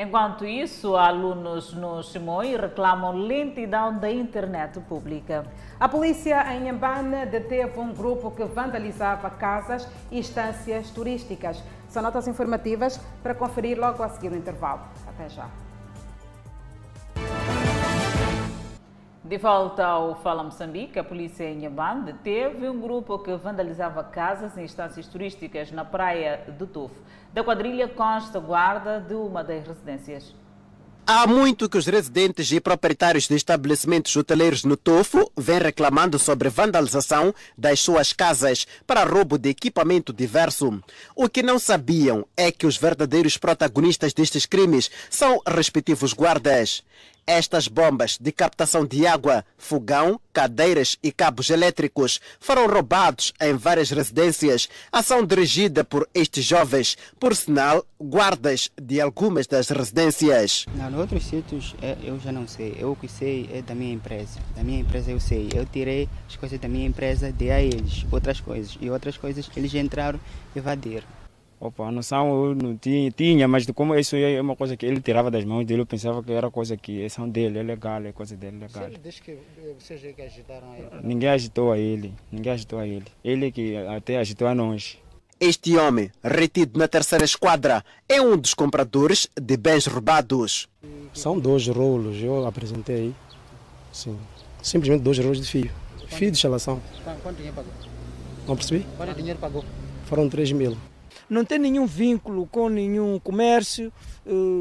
[0.01, 5.45] Enquanto isso, alunos no Chimoio reclamam lentidão da internet pública.
[5.77, 11.61] A polícia em Ambana deteve um grupo que vandalizava casas e estâncias turísticas.
[11.89, 14.83] São notas informativas para conferir logo a seguir no intervalo.
[15.05, 15.49] Até já.
[19.29, 24.57] De volta ao Fala Moçambique, a polícia em Inhambane deteve um grupo que vandalizava casas
[24.57, 26.95] e instâncias turísticas na praia do Tufo.
[27.31, 30.33] Da quadrilha consta guarda de uma das residências.
[31.05, 36.49] Há muito que os residentes e proprietários de estabelecimentos hoteleiros no Tofo vêm reclamando sobre
[36.49, 40.81] vandalização das suas casas para roubo de equipamento diverso.
[41.15, 46.83] O que não sabiam é que os verdadeiros protagonistas destes crimes são respectivos guardas.
[47.31, 53.91] Estas bombas de captação de água, fogão, cadeiras e cabos elétricos foram roubados em várias
[53.91, 54.67] residências.
[54.91, 60.65] Ação dirigida por estes jovens, por sinal, guardas de algumas das residências.
[60.73, 62.75] Não, outros sítios é, eu já não sei.
[62.79, 64.39] Eu que sei é da minha empresa.
[64.55, 65.49] Da minha empresa eu sei.
[65.53, 68.75] Eu tirei as coisas da minha empresa, dei a eles outras coisas.
[68.81, 70.19] E outras coisas eles entraram
[70.55, 71.05] e evadiram.
[71.61, 75.01] Opa, a noção eu não tinha, tinha, mas como isso é uma coisa que ele
[75.01, 78.13] tirava das mãos dele, eu pensava que era coisa que são dele, é legal, é
[78.13, 78.89] coisa dele, é legal.
[79.03, 79.37] Desde que
[79.77, 80.87] vocês que agitaram ele?
[81.03, 83.05] Ninguém agitou a ele, ninguém agitou a ele.
[83.21, 84.97] Ele que até agitou a nós.
[85.37, 90.69] Este homem, retido na terceira esquadra, é um dos compradores de bens roubados.
[91.13, 93.13] São dois rolos, eu apresentei.
[93.91, 94.17] Sim.
[94.63, 95.71] Simplesmente dois rolos de fio.
[96.07, 96.81] Fio de instalação.
[97.21, 97.73] Quanto dinheiro pagou?
[98.47, 98.85] Não percebi?
[98.95, 99.65] Quanto dinheiro pagou?
[100.05, 100.77] Foram 3 mil
[101.29, 103.93] não tem nenhum vínculo com nenhum comércio,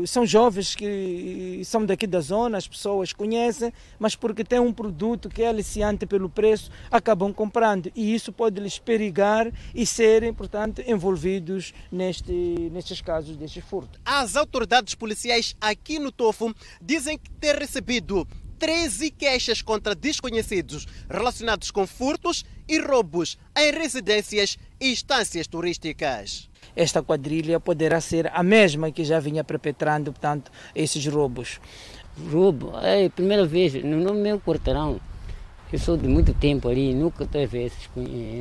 [0.07, 5.29] são jovens que são daqui da zona, as pessoas conhecem, mas porque tem um produto
[5.29, 10.83] que é aliciante pelo preço, acabam comprando e isso pode lhes perigar e serem, portanto,
[10.87, 14.01] envolvidos neste, nestes casos destes furtos.
[14.05, 18.27] As autoridades policiais aqui no Tofo dizem que ter recebido
[18.59, 27.03] 13 queixas contra desconhecidos relacionados com furtos e roubos em residências e instâncias turísticas esta
[27.03, 31.61] quadrilha poderá ser a mesma que já vinha perpetrando, portanto, esses roubos.
[32.31, 32.73] Roubo?
[32.81, 35.01] É a primeira vez no meu quarteirão.
[35.71, 37.91] Eu sou de muito tempo ali, nunca estou a ver esses,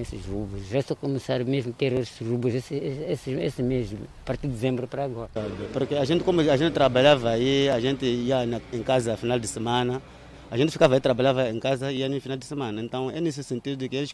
[0.01, 0.65] esses roubos.
[0.69, 4.47] Já estou a começar mesmo a ter esses roubos esse, esse, esse mês, a partir
[4.47, 5.29] de dezembro para agora.
[5.73, 9.17] Porque a gente, como a gente trabalhava aí, a gente ia na, em casa no
[9.17, 10.01] final de semana,
[10.49, 12.81] a gente ficava aí, trabalhava em casa e ia no final de semana.
[12.81, 14.13] Então é nesse sentido que eles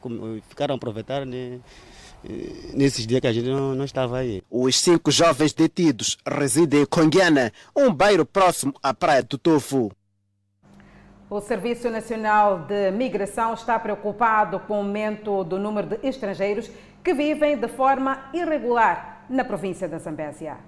[0.49, 1.59] ficaram a aproveitar né,
[2.73, 4.43] nesses dias que a gente não, não, estava aí.
[4.49, 9.91] Os cinco jovens detidos residem em Conguiana, um bairro próximo à Praia do Tofu.
[11.29, 16.69] O Serviço Nacional de Migração está preocupado com o aumento do número de estrangeiros
[17.03, 20.59] que vivem de forma irregular na província da Zambésia.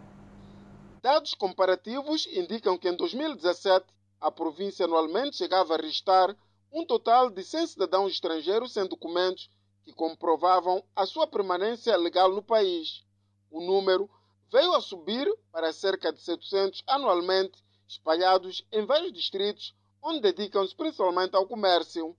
[1.02, 3.86] Dados comparativos indicam que em 2017
[4.20, 6.36] a província anualmente chegava a registrar
[6.74, 9.50] um total de 100 cidadãos estrangeiros sem documentos
[9.86, 13.06] que comprovavam a sua permanência legal no país.
[13.52, 14.10] O número
[14.52, 21.36] veio a subir para cerca de 700 anualmente, espalhados em vários distritos, onde dedicam-se principalmente
[21.36, 22.16] ao comércio.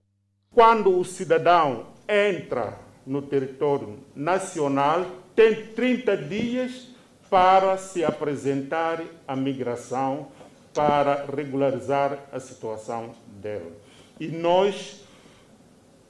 [0.54, 5.04] Quando o cidadão entra no território nacional,
[5.34, 6.88] tem 30 dias
[7.28, 10.30] para se apresentar à migração
[10.72, 13.72] para regularizar a situação dele.
[14.20, 15.05] E nós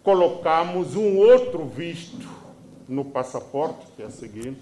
[0.06, 2.28] colocamos um outro visto
[2.88, 4.60] no passaporte, que é o seguinte.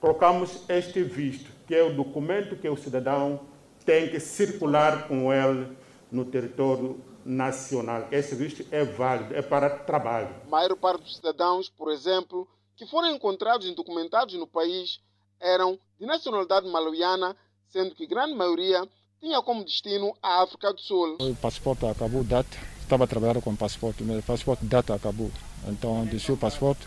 [0.00, 3.42] Colocamos este visto, que é o documento que o cidadão
[3.86, 5.78] tem que circular com ele
[6.10, 8.08] no território nacional.
[8.10, 10.34] Esse visto é válido, é para trabalho.
[10.44, 14.98] A maior parte dos cidadãos, por exemplo, que foram encontrados indocumentados no país
[15.38, 17.36] eram de nacionalidade malawiana,
[17.68, 18.88] sendo que grande maioria
[19.20, 21.16] tinha como destino a África do Sul.
[21.20, 25.30] O passaporte acabou data, estava trabalhando com passaporte, mas o passaporte data acabou.
[25.66, 26.86] Então, deixei o passaporte,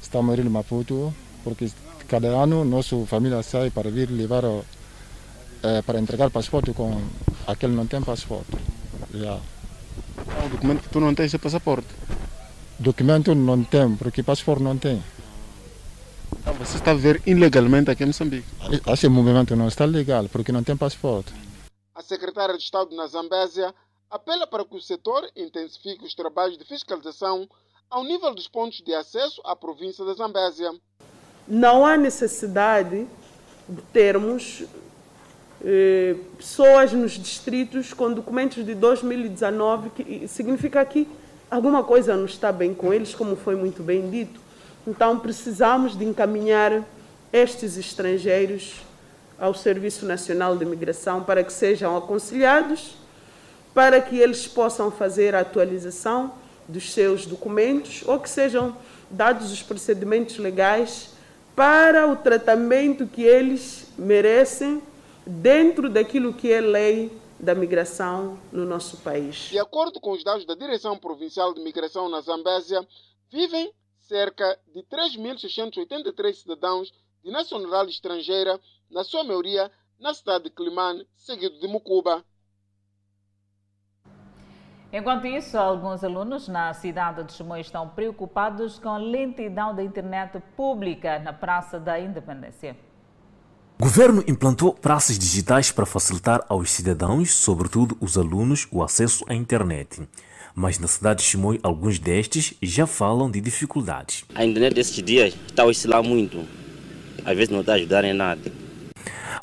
[0.00, 1.12] estamos em Maputo,
[1.44, 1.70] porque
[2.08, 4.44] cada ano nossa família sai para vir levar,
[5.62, 7.00] é, para entregar passaporte com
[7.46, 8.50] aquele não tem passaporte.
[9.12, 9.40] Yeah.
[10.44, 11.88] O documento que tu não tens é passaporte?
[12.78, 15.02] Documento não tem, porque passaporte não tem.
[16.40, 18.46] Então você está a viver ilegalmente aqui em Moçambique?
[18.86, 21.32] Esse movimento não está legal, porque não tem passaporte.
[21.94, 23.72] A secretária de Estado na Zambésia
[24.12, 27.48] apela para que o setor intensifique os trabalhos de fiscalização
[27.90, 30.70] ao nível dos pontos de acesso à província da Zambésia.
[31.48, 33.08] Não há necessidade
[33.66, 34.64] de termos
[35.64, 41.08] eh, pessoas nos distritos com documentos de 2019, que significa que
[41.50, 44.38] alguma coisa não está bem com eles, como foi muito bem dito.
[44.86, 46.84] Então, precisamos de encaminhar
[47.32, 48.74] estes estrangeiros
[49.38, 53.01] ao Serviço Nacional de Imigração para que sejam aconselhados,
[53.74, 56.32] para que eles possam fazer a atualização
[56.68, 58.76] dos seus documentos ou que sejam
[59.10, 61.10] dados os procedimentos legais
[61.54, 64.82] para o tratamento que eles merecem
[65.26, 69.48] dentro daquilo que é lei da migração no nosso país.
[69.50, 72.86] De acordo com os dados da Direção Provincial de Migração na Zambésia,
[73.30, 76.92] vivem cerca de 3.683 cidadãos
[77.22, 78.60] de nacionalidade estrangeira,
[78.90, 82.24] na sua maioria na cidade de Climane, seguido de Mucuba.
[84.92, 90.38] Enquanto isso, alguns alunos na cidade de Chimoio estão preocupados com a lentidão da internet
[90.54, 92.76] pública na Praça da Independência.
[93.80, 99.34] O governo implantou praças digitais para facilitar aos cidadãos, sobretudo os alunos, o acesso à
[99.34, 100.06] internet
[100.54, 104.24] mas na cidade de Chimoio alguns destes já falam de dificuldades.
[104.34, 106.44] A internet desses dias está a oscilar muito,
[107.24, 108.52] às vezes não está a ajudar em nada.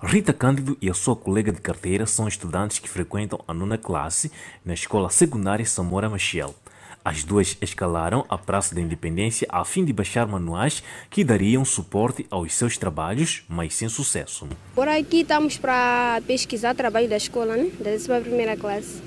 [0.01, 4.31] Rita Cândido e a sua colega de carteira são estudantes que frequentam a nona classe
[4.63, 6.55] na escola secundária Samora Machel.
[7.03, 12.25] As duas escalaram a Praça da Independência a fim de baixar manuais que dariam suporte
[12.29, 14.47] aos seus trabalhos, mas sem sucesso.
[14.73, 17.69] Por aqui estamos para pesquisar trabalho da escola, né?
[17.79, 19.01] da 11 primeira classe.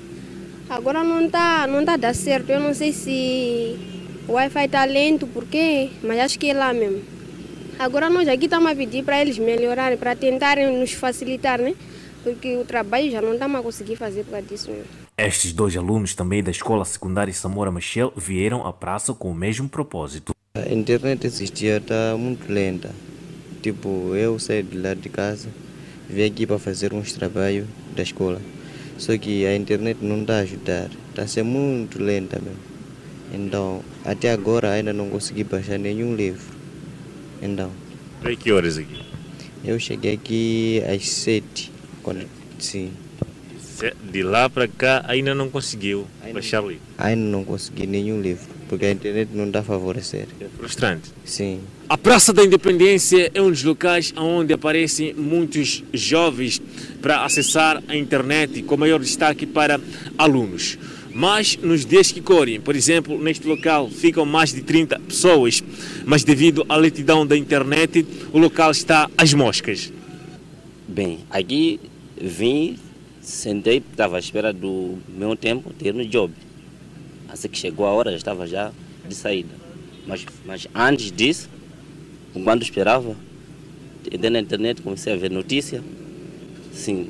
[0.69, 2.51] Agora não está não tá dando certo.
[2.51, 3.79] Eu não sei se
[4.27, 5.89] o Wi-Fi está lento, por quê?
[6.03, 7.12] Mas acho que é lá mesmo.
[7.79, 11.75] Agora nós aqui estamos a pedir para eles melhorarem, para tentarem nos facilitar, né?
[12.23, 14.85] Porque o trabalho já não estamos a conseguir fazer por causa disso mesmo.
[15.17, 19.67] Estes dois alunos também da escola secundária Samora Machel vieram à praça com o mesmo
[19.67, 20.33] propósito.
[20.55, 22.91] A internet existia está muito lenta.
[23.61, 25.49] Tipo, eu saí de lá de casa,
[26.09, 27.65] vim aqui para fazer uns trabalhos
[27.95, 28.39] da escola.
[28.97, 32.59] Só que a internet não está a ajudar, está a ser muito lenta mesmo.
[33.33, 36.52] Então, até agora ainda não consegui baixar nenhum livro.
[37.43, 37.69] Então.
[38.21, 39.03] Para que horas aqui?
[39.65, 41.71] Eu cheguei aqui às sete,
[42.01, 42.25] quando,
[42.57, 42.91] sim.
[44.09, 46.79] De lá para cá ainda não conseguiu ainda, baixar livro?
[46.97, 50.27] Ainda não consegui nenhum livro, porque a internet não está a favorecer.
[50.39, 51.11] É frustrante?
[51.25, 51.59] Sim.
[51.89, 56.61] A Praça da Independência é um dos locais onde aparecem muitos jovens
[57.01, 59.81] para acessar a internet, com maior destaque para
[60.17, 60.77] alunos.
[61.13, 65.63] Mas nos dias que correm, por exemplo, neste local ficam mais de 30 pessoas,
[66.05, 69.93] mas devido à lentidão da internet, o local está às moscas.
[70.87, 71.79] Bem, aqui
[72.19, 72.79] vim,
[73.21, 76.33] sentei, estava à espera do meu tempo ter no job.
[77.29, 78.71] Assim que chegou a hora, já estava já
[79.07, 79.53] de saída.
[80.07, 81.47] Mas, mas antes disso,
[82.35, 83.15] enquanto esperava,
[84.11, 85.83] entrei na internet, comecei a ver notícia.
[86.73, 87.07] Sim.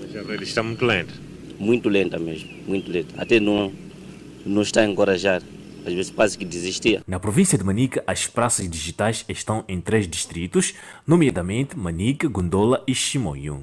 [0.00, 1.14] Mas a rede está muito lenta.
[1.58, 3.14] Muito lenta mesmo, muito lenta.
[3.20, 3.72] Até não,
[4.44, 5.42] não está a encorajar.
[5.86, 7.02] Às vezes quase que desistia.
[7.06, 10.74] Na província de Manica, as praças digitais estão em três distritos,
[11.06, 13.62] nomeadamente Manica, Gondola e Chimoio.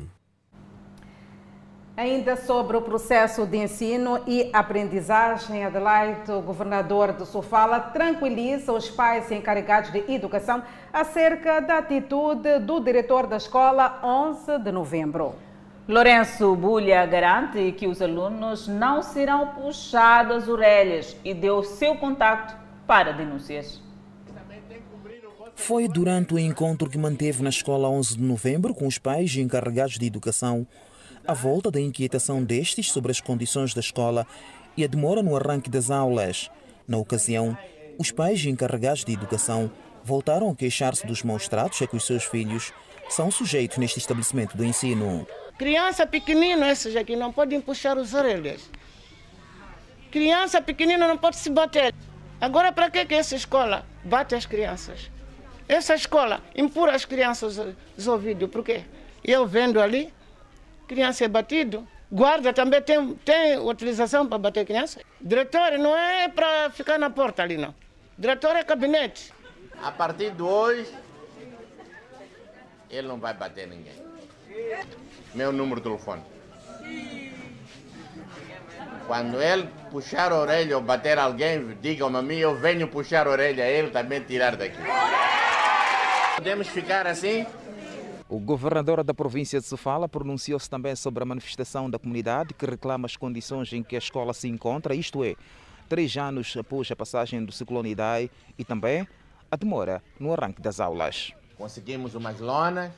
[1.98, 8.89] Ainda sobre o processo de ensino e aprendizagem, Adelaide, o governador de Sofala, tranquiliza os
[8.89, 10.64] pais encarregados de educação
[10.94, 15.36] acerca da atitude do diretor da escola 11 de novembro.
[15.92, 22.56] Lourenço Bulha garante que os alunos não serão puxados as orelhas e deu seu contacto
[22.88, 23.82] para denúncias.
[25.54, 30.00] Foi durante o encontro que manteve na escola 11 de novembro com os pais encarregados
[30.00, 30.66] de educação
[31.28, 34.26] a volta da inquietação destes sobre as condições da escola
[34.78, 36.50] e a demora no arranque das aulas.
[36.88, 37.58] Na ocasião,
[38.00, 39.70] os pais encarregados de educação
[40.06, 42.72] voltaram a queixar-se dos maus tratos a que os seus filhos
[43.10, 45.28] são sujeitos neste estabelecimento do ensino.
[45.62, 48.68] Criança pequenina, esses aqui, não podem puxar os orelhas.
[50.09, 51.93] Criança pequenina não pode se bater.
[52.41, 55.12] Agora, para que, que essa escola bate as crianças?
[55.70, 57.59] Essa escola empurra as crianças
[57.95, 58.49] os ouvidos.
[58.49, 58.86] Por quê?
[59.24, 60.12] Eu vendo ali,
[60.88, 61.88] criança é batido.
[62.12, 64.99] Guarda também tem, tem utilização para bater criança.
[65.22, 67.76] Diretor não é para ficar na porta ali, não.
[68.18, 69.32] Diretor é gabinete.
[69.80, 70.91] A partir de hoje,
[72.89, 73.93] ele não vai bater ninguém.
[75.34, 76.21] Meu número de telefone.
[79.07, 83.32] Quando ele puxar a orelha ou bater alguém, digam-me a mim, eu venho puxar a
[83.32, 84.77] orelha a ele também tirar daqui.
[86.36, 87.45] Podemos ficar assim?
[88.29, 93.05] O governador da província de Sofala pronunciou-se também sobre a manifestação da comunidade que reclama
[93.05, 95.36] as condições em que a escola se encontra, isto é,
[95.89, 99.05] três anos após a passagem do ciclone Idai e também
[99.51, 101.34] a demora no arranque das aulas.
[101.57, 102.93] Conseguimos umas lonas,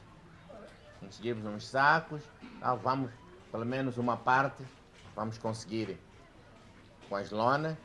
[1.03, 2.21] conseguimos uns sacos,
[2.61, 3.11] ah, vamos,
[3.51, 4.63] pelo menos uma parte,
[5.15, 5.99] vamos conseguir
[7.09, 7.77] com as lonas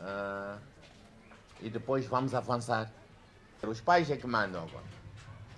[0.00, 0.60] uh,
[1.60, 2.90] e depois vamos avançar.
[3.66, 4.84] Os pais é que mandam agora.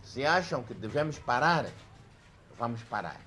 [0.02, 1.66] Se acham que devemos parar,
[2.56, 3.20] vamos parar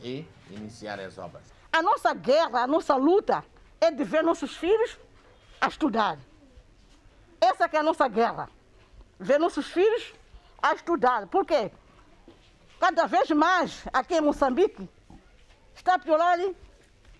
[0.00, 1.42] e iniciar as obras.
[1.72, 3.44] A nossa guerra, a nossa luta
[3.80, 4.98] é de ver nossos filhos
[5.60, 6.18] a estudar.
[7.40, 8.48] Essa que é a nossa guerra.
[9.18, 10.14] Ver nossos filhos
[10.62, 11.26] a estudar.
[11.26, 11.70] Por quê?
[12.78, 14.88] Cada vez mais aqui em Moçambique
[15.74, 16.38] está a piorar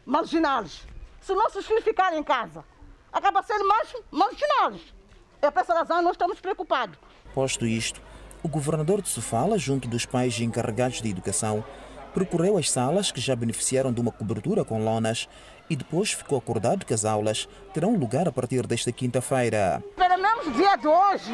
[0.07, 0.87] marginais.
[1.21, 2.65] Se nossos filhos ficarem em casa,
[3.13, 4.81] acaba sendo mais marginais.
[5.43, 6.97] É por essa razão nós estamos preocupados.
[7.35, 8.01] Posto isto,
[8.43, 11.65] o governador de Sofala, junto dos pais encarregados de educação,
[12.15, 15.29] percorreu as salas que já beneficiaram de uma cobertura com lonas
[15.71, 19.83] e depois ficou acordado que as aulas terão lugar a partir desta quinta-feira.
[19.97, 21.33] Pelo menos dia de hoje,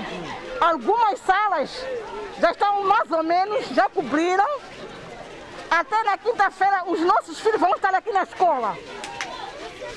[0.61, 1.70] algumas salas
[2.41, 4.49] já estão mais ou menos, já cobriram.
[5.70, 8.76] Até na quinta-feira os nossos filhos vão estar aqui na escola.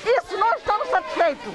[0.04, 1.52] Isso nós estamos satisfeitos.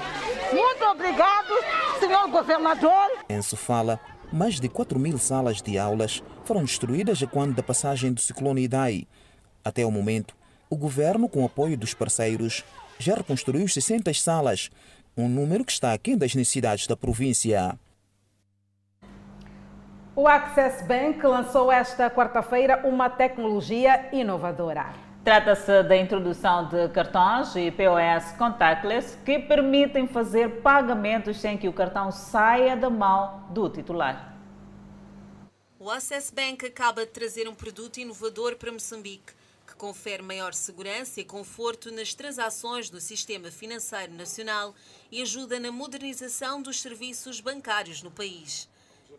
[0.52, 1.52] Muito obrigado,
[1.98, 3.10] senhor governador.
[3.28, 3.98] Em Sofala,
[4.32, 9.06] mais de 4 mil salas de aulas foram destruídas quando da passagem do ciclone Idai.
[9.64, 10.34] Até o momento,
[10.68, 12.64] o governo, com o apoio dos parceiros,
[12.98, 14.70] já reconstruiu 60 salas,
[15.16, 17.78] um número que está aquém das necessidades da província.
[20.16, 24.92] O Access Bank lançou esta quarta-feira uma tecnologia inovadora.
[25.24, 31.72] Trata-se da introdução de cartões e POS contactless que permitem fazer pagamentos sem que o
[31.72, 34.34] cartão saia da mão do titular.
[35.80, 39.32] O Access Bank acaba de trazer um produto inovador para Moçambique
[39.74, 44.72] que confere maior segurança e conforto nas transações do sistema financeiro nacional
[45.10, 48.68] e ajuda na modernização dos serviços bancários no país.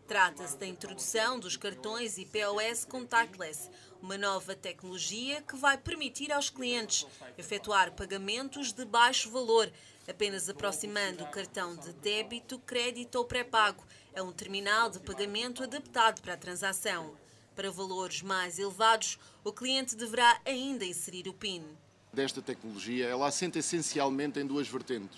[0.08, 3.70] Trata-se da introdução dos cartões e POS contactless,
[4.02, 7.06] uma nova tecnologia que vai permitir aos clientes
[7.38, 9.70] efetuar pagamentos de baixo valor,
[10.08, 13.84] apenas aproximando o cartão de débito, crédito ou pré-pago
[14.16, 17.25] a um terminal de pagamento adaptado para a transação.
[17.56, 21.64] Para valores mais elevados, o cliente deverá ainda inserir o PIN.
[22.12, 25.18] Desta tecnologia, ela assenta essencialmente em duas vertentes.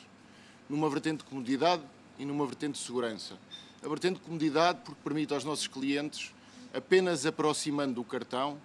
[0.70, 1.82] Numa vertente de comodidade
[2.20, 3.40] e numa vertente de segurança.
[3.84, 6.32] A vertente de comodidade porque permite aos nossos clientes,
[6.72, 8.62] apenas aproximando o cartão,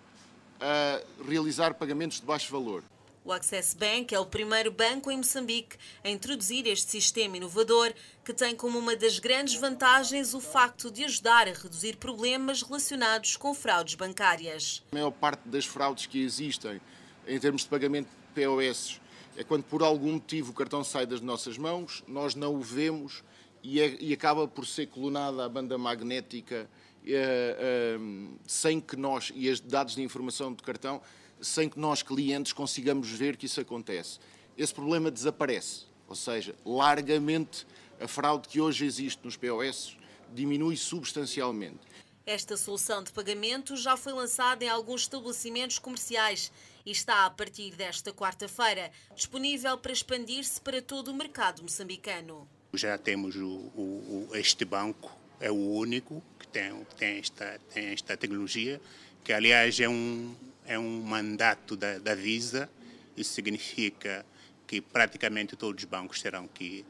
[0.60, 2.84] a realizar pagamentos de baixo valor.
[3.24, 7.94] O Access Bank é o primeiro banco em Moçambique a introduzir este sistema inovador,
[8.24, 13.36] que tem como uma das grandes vantagens o facto de ajudar a reduzir problemas relacionados
[13.36, 14.82] com fraudes bancárias.
[14.90, 16.80] A maior parte das fraudes que existem
[17.24, 19.00] em termos de pagamento de POS
[19.36, 23.22] é quando por algum motivo o cartão sai das nossas mãos, nós não o vemos
[23.62, 26.68] e, é, e acaba por ser clonada a banda magnética
[27.06, 27.98] é, é,
[28.46, 31.00] sem que nós, e os dados de informação do cartão,
[31.42, 34.18] sem que nós, clientes, consigamos ver que isso acontece.
[34.56, 37.66] Esse problema desaparece, ou seja, largamente
[38.00, 39.96] a fraude que hoje existe nos POS
[40.32, 41.80] diminui substancialmente.
[42.24, 46.52] Esta solução de pagamento já foi lançada em alguns estabelecimentos comerciais
[46.86, 52.48] e está, a partir desta quarta-feira, disponível para expandir-se para todo o mercado moçambicano.
[52.74, 58.16] Já temos o, o, este banco, é o único que tem, tem, esta, tem esta
[58.16, 58.80] tecnologia,
[59.24, 60.34] que aliás é um,
[60.66, 62.68] é um mandato da, da Visa.
[63.16, 64.24] Isso significa
[64.66, 66.84] que praticamente todos os bancos terão que,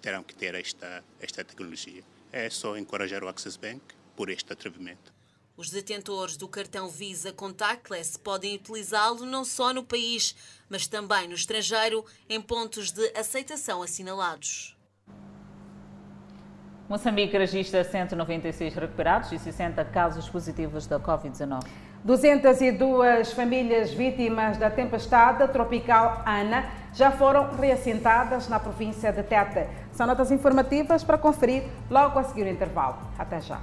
[0.00, 2.02] terão que ter esta, esta tecnologia.
[2.32, 3.82] é só encorajar o Access Bank
[4.14, 5.14] por este atrevimento.
[5.56, 10.36] Os detentores do cartão Visa Contactless podem utilizá-lo não só no país,
[10.68, 14.76] mas também no estrangeiro, em pontos de aceitação assinalados.
[16.88, 21.66] Moçambique registra 196 recuperados e 60 casos positivos da Covid-19.
[22.04, 29.66] 202 famílias vítimas da tempestade tropical Ana já foram reassentadas na província de Tete.
[29.92, 32.96] São notas informativas para conferir logo a seguir o intervalo.
[33.18, 33.60] Até já.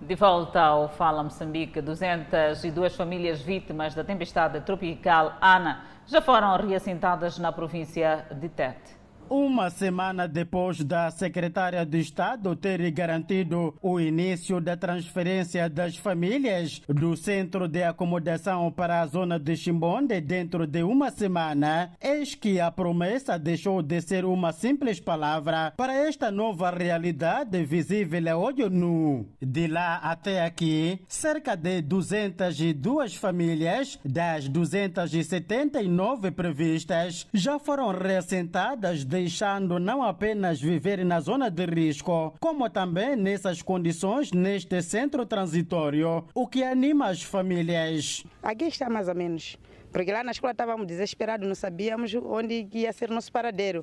[0.00, 7.38] De volta ao Fala Moçambique, 202 famílias vítimas da tempestade tropical Ana já foram reassentadas
[7.38, 8.95] na província de Tete.
[9.28, 16.80] Uma semana depois da secretária de Estado ter garantido o início da transferência das famílias
[16.88, 22.60] do centro de acomodação para a zona de Chimbonde dentro de uma semana, eis que
[22.60, 28.70] a promessa deixou de ser uma simples palavra para esta nova realidade visível a olho
[28.70, 29.26] nu.
[29.42, 39.78] De lá até aqui, cerca de 202 famílias das 279 previstas já foram reassentadas deixando
[39.78, 46.46] não apenas viver na zona de risco, como também nessas condições neste centro transitório, o
[46.46, 48.24] que anima as famílias.
[48.42, 49.56] Aqui está mais ou menos,
[49.90, 53.80] porque lá na escola estávamos desesperados, não sabíamos onde ia ser nosso paradeiro.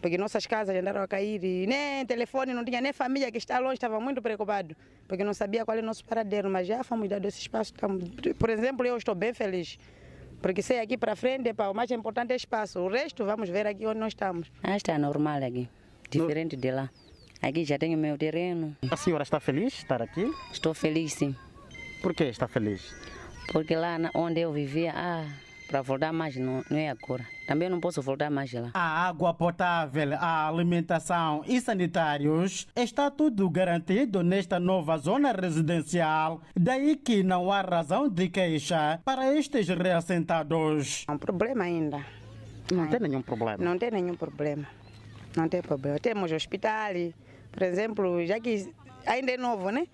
[0.00, 3.58] Porque nossas casas andaram a cair e nem telefone, não tinha nem família que está
[3.58, 4.76] longe, estava muito preocupado,
[5.08, 7.74] porque não sabia qual é o nosso paradeiro, mas já fomos dado esse espaço.
[8.38, 9.76] Por exemplo, eu estou bem feliz.
[10.40, 12.80] Porque sei aqui para frente, pá, o mais importante é espaço.
[12.80, 14.50] O resto, vamos ver aqui onde nós estamos.
[14.62, 15.68] Ah, está normal aqui.
[16.10, 16.62] Diferente no...
[16.62, 16.90] de lá.
[17.42, 18.76] Aqui já tenho meu terreno.
[18.90, 20.30] A senhora está feliz de estar aqui?
[20.52, 21.34] Estou feliz, sim.
[22.02, 22.94] Por que está feliz?
[23.52, 25.24] Porque lá onde eu vivia, ah,
[25.68, 27.26] para voltar mais não, não é agora.
[27.46, 28.70] Também não posso voltar mais lá.
[28.74, 36.40] A água potável, a alimentação e sanitários está tudo garantido nesta nova zona residencial.
[36.58, 41.04] Daí que não há razão de queixa para estes reassentados.
[41.06, 42.04] Há um problema ainda.
[42.72, 42.88] Não Ai.
[42.88, 43.62] tem nenhum problema?
[43.62, 44.66] Não tem nenhum problema.
[45.36, 45.98] Não tem problema.
[45.98, 46.92] Temos hospital,
[47.52, 48.72] por exemplo, já que
[49.06, 49.86] ainda é novo, né?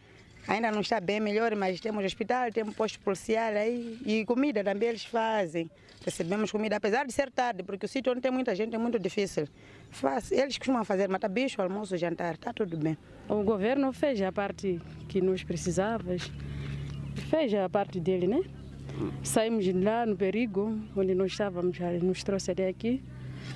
[0.47, 4.91] Ainda não está bem melhor, mas temos hospital, temos posto policial aí e comida também
[4.91, 5.71] eles fazem.
[6.05, 8.99] Recebemos comida, apesar de ser tarde, porque o sítio onde tem muita gente é muito
[8.99, 9.49] difícil.
[9.91, 12.99] Faz, eles costumam fazer mata bicho, almoço, jantar, está tudo bem.
[13.27, 14.79] O governo fez a parte
[15.09, 16.31] que nós precisávamos,
[17.31, 18.43] fez a parte dele, né?
[19.23, 23.03] Saímos lá no perigo, onde nós estávamos, nos trouxe até aqui,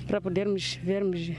[0.07, 1.31] para podermos vermos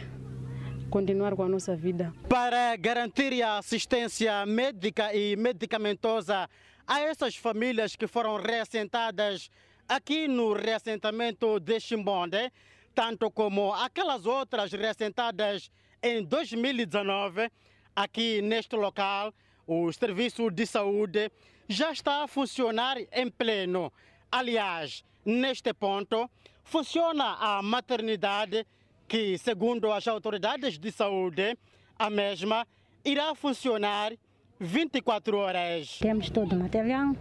[0.90, 2.12] continuar com a nossa vida.
[2.28, 6.50] Para garantir a assistência médica e medicamentosa
[6.86, 9.48] a essas famílias que foram reassentadas
[9.88, 12.52] aqui no reassentamento de Chimbonde,
[12.94, 15.70] tanto como aquelas outras reassentadas
[16.02, 17.50] em 2019,
[17.94, 19.32] aqui neste local,
[19.66, 21.30] o serviço de saúde
[21.68, 23.92] já está a funcionar em pleno.
[24.30, 26.28] Aliás, neste ponto,
[26.64, 28.66] funciona a maternidade
[29.10, 31.58] que, segundo as autoridades de saúde,
[31.98, 32.64] a mesma
[33.04, 34.12] irá funcionar
[34.60, 35.98] 24 horas.
[35.98, 37.16] Temos todo o material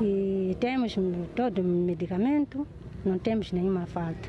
[0.00, 0.96] e temos
[1.36, 2.66] todo o medicamento,
[3.04, 4.26] não temos nenhuma falta.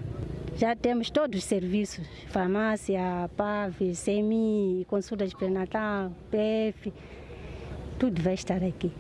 [0.58, 6.92] Já temos todos os serviços, farmácia, PAV, SEMI, consulta de pré-natal, PF,
[7.98, 8.92] tudo vai estar aqui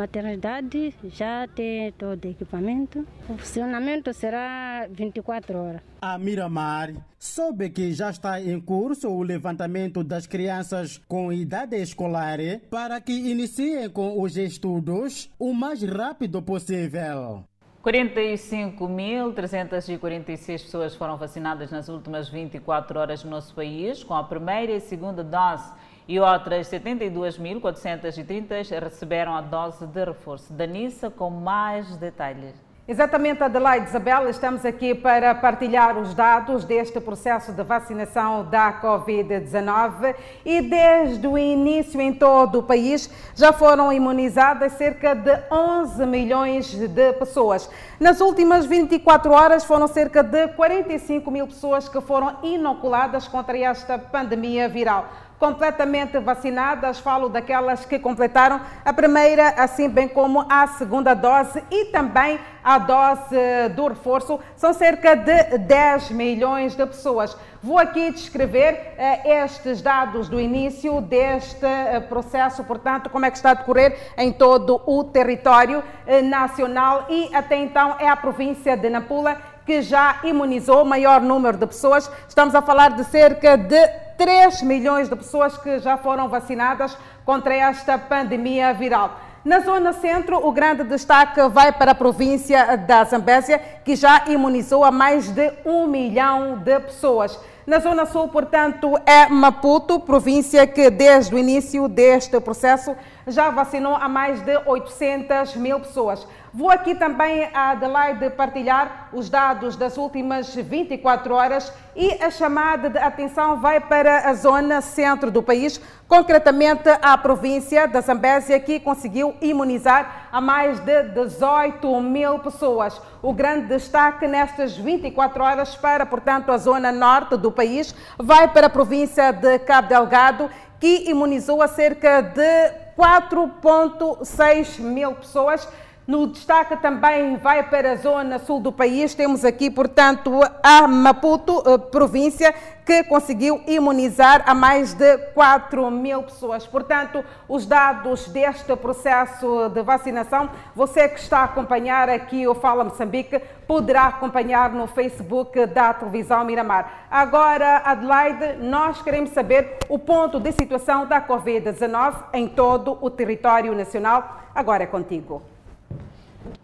[0.00, 3.06] maternidade já tem todo o equipamento.
[3.28, 5.82] O funcionamento será 24 horas.
[6.00, 12.38] A Miramar soube que já está em curso o levantamento das crianças com idade escolar
[12.70, 17.44] para que iniciem com os estudos o mais rápido possível.
[17.84, 24.80] 45.346 pessoas foram vacinadas nas últimas 24 horas no nosso país com a primeira e
[24.80, 25.72] segunda dose
[26.10, 30.52] e outras 72.430 receberam a dose de reforço.
[30.52, 32.52] Danissa com mais detalhes.
[32.88, 40.16] Exatamente, Adelaide Isabel, estamos aqui para partilhar os dados deste processo de vacinação da Covid-19
[40.44, 46.74] e desde o início em todo o país já foram imunizadas cerca de 11 milhões
[46.74, 47.70] de pessoas.
[48.00, 53.96] Nas últimas 24 horas foram cerca de 45 mil pessoas que foram inoculadas contra esta
[53.96, 55.08] pandemia viral
[55.40, 61.86] completamente vacinadas, falo daquelas que completaram a primeira, assim bem como a segunda dose e
[61.86, 63.34] também a dose
[63.74, 64.38] do reforço.
[64.54, 67.34] São cerca de 10 milhões de pessoas.
[67.62, 73.36] Vou aqui descrever eh, estes dados do início deste eh, processo, portanto, como é que
[73.36, 78.76] está a decorrer em todo o território eh, nacional e até então é a província
[78.78, 79.36] de Nampula
[79.66, 82.10] que já imunizou o maior número de pessoas.
[82.28, 87.54] Estamos a falar de cerca de 3 milhões de pessoas que já foram vacinadas contra
[87.54, 89.18] esta pandemia viral.
[89.42, 94.84] Na zona centro, o grande destaque vai para a província da Zambésia, que já imunizou
[94.84, 97.40] a mais de um milhão de pessoas.
[97.66, 102.96] Na Zona Sul, portanto, é Maputo, província que desde o início deste processo
[103.26, 106.26] já vacinou a mais de 800 mil pessoas.
[106.52, 112.90] Vou aqui também a Adelaide partilhar os dados das últimas 24 horas e a chamada
[112.90, 118.80] de atenção vai para a zona centro do país, concretamente a província da Zambésia, que
[118.80, 123.00] conseguiu imunizar a mais de 18 mil pessoas.
[123.22, 128.66] O grande destaque nestas 24 horas para, portanto, a zona norte do país vai para
[128.66, 135.68] a província de Cabo Delgado, que imunizou a cerca de 4,6 mil pessoas
[136.10, 139.14] no destaque também vai para a zona sul do país.
[139.14, 142.52] Temos aqui, portanto, a Maputo, eh, província,
[142.84, 146.66] que conseguiu imunizar a mais de 4 mil pessoas.
[146.66, 152.82] Portanto, os dados deste processo de vacinação, você que está a acompanhar aqui o Fala
[152.82, 157.06] Moçambique, poderá acompanhar no Facebook da televisão Miramar.
[157.08, 163.72] Agora, Adelaide, nós queremos saber o ponto de situação da Covid-19 em todo o território
[163.76, 164.40] nacional.
[164.52, 165.40] Agora é contigo.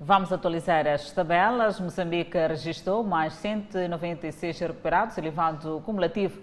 [0.00, 1.78] Vamos atualizar as tabelas.
[1.80, 6.40] Moçambique registrou mais 196 recuperados, elevando o cumulativo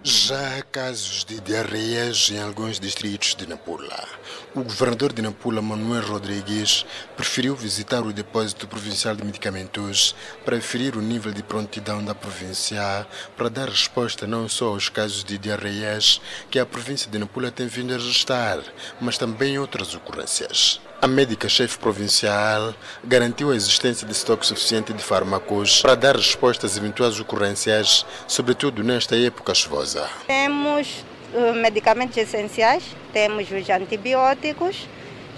[0.03, 4.09] Já há casos de diarreias em alguns distritos de Nampula.
[4.55, 6.87] O governador de Nampula, Manuel Rodrigues,
[7.19, 13.07] preferiu visitar o depósito provincial de medicamentos para aferir o nível de prontidão da província
[13.37, 16.19] para dar resposta não só aos casos de diarreias
[16.51, 18.59] que a província de Nampula tem vindo a registrar,
[19.03, 20.81] mas também outras ocorrências.
[21.03, 26.77] A médica-chefe provincial garantiu a existência de estoque suficiente de fármacos para dar resposta às
[26.77, 30.07] eventuais ocorrências, sobretudo nesta época chuvosa.
[30.27, 32.85] Temos uh, medicamentos essenciais,
[33.15, 34.87] temos os antibióticos,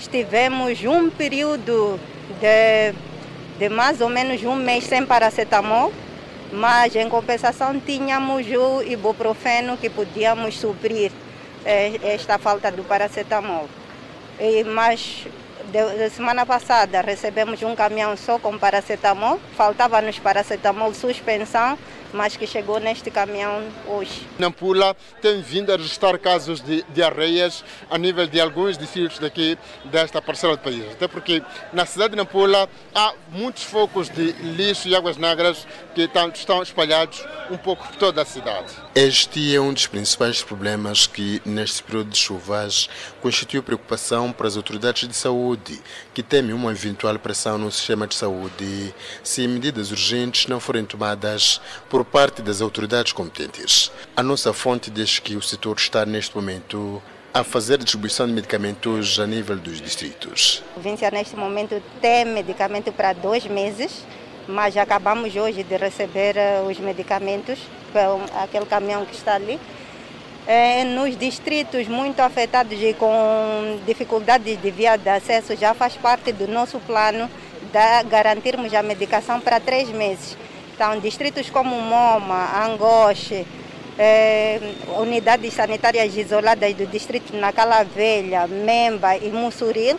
[0.00, 1.96] estivemos um período
[2.40, 2.92] de,
[3.56, 5.92] de mais ou menos um mês sem paracetamol,
[6.52, 11.12] mas em compensação tínhamos o ibuprofeno que podíamos suprir
[11.64, 13.68] eh, esta falta do paracetamol.
[14.40, 15.24] E, mas
[15.72, 21.78] de, semana passada recebemos um caminhão só com paracetamol, faltava-nos paracetamol suspensão,
[22.12, 24.26] mas que chegou neste caminhão hoje.
[24.38, 30.20] Nampula tem vindo a registrar casos de diarreias a nível de alguns distritos daqui desta
[30.20, 30.84] parcela do país.
[30.92, 31.42] Até porque
[31.72, 37.24] na cidade de Nampula há muitos focos de lixo e águas negras que estão espalhados
[37.50, 38.72] um pouco por toda a cidade.
[38.94, 42.88] Este é um dos principais problemas que, neste período de chuvas,
[43.20, 45.80] constitui preocupação para as autoridades de saúde,
[46.14, 51.60] que temem uma eventual pressão no sistema de saúde se medidas urgentes não forem tomadas
[51.88, 53.90] por parte das autoridades competentes.
[54.16, 59.18] A nossa fonte diz que o setor está, neste momento, a fazer distribuição de medicamentos
[59.18, 60.62] a nível dos distritos.
[60.70, 64.04] A província, neste momento, tem medicamento para dois meses
[64.46, 67.58] mas acabamos hoje de receber uh, os medicamentos,
[68.42, 69.58] aquele caminhão que está ali.
[70.44, 76.32] É, nos distritos muito afetados e com dificuldades de via de acesso, já faz parte
[76.32, 77.30] do nosso plano
[77.72, 80.36] de garantirmos a medicação para três meses.
[80.82, 83.46] Então, distritos como Moma, Angoche,
[83.96, 84.58] é,
[84.98, 89.96] unidades sanitárias isoladas do distrito Nacala Velha, Memba e Mussuril,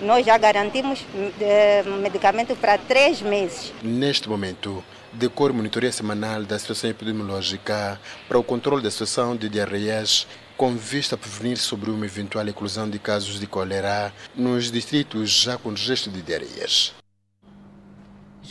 [0.00, 1.04] nós já garantimos
[1.38, 3.70] eh, medicamento para três meses.
[3.82, 10.26] Neste momento, decorre monitoria semanal da situação epidemiológica para o controle da situação de diarreias
[10.56, 15.58] com vista a prevenir sobre uma eventual eclosão de casos de cólera nos distritos já
[15.58, 16.94] com registro de diarreias.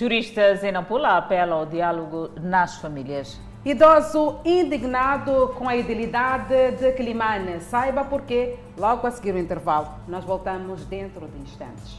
[0.03, 3.39] Juristas em Nampula apelam ao diálogo nas famílias.
[3.63, 7.61] Idoso indignado com a idilidade de Climane.
[7.61, 9.87] Saiba porquê logo a seguir o intervalo.
[10.05, 11.97] Nós voltamos dentro de instantes.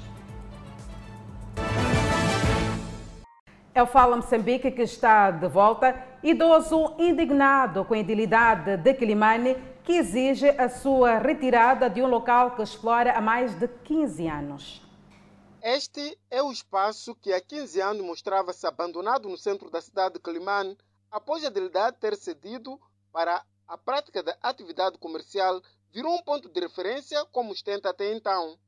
[3.75, 5.97] É o Fala Moçambique que está de volta.
[6.23, 12.51] Idoso indignado com a idilidade de Climane que exige a sua retirada de um local
[12.51, 14.84] que explora há mais de 15 anos.
[15.67, 20.21] Este é o espaço que há 15 anos mostrava-se abandonado no centro da cidade de
[20.21, 20.77] Climane
[21.11, 22.79] após a idilidade ter cedido
[23.11, 28.59] para a prática da atividade comercial, virou um ponto de referência como ostenta até então.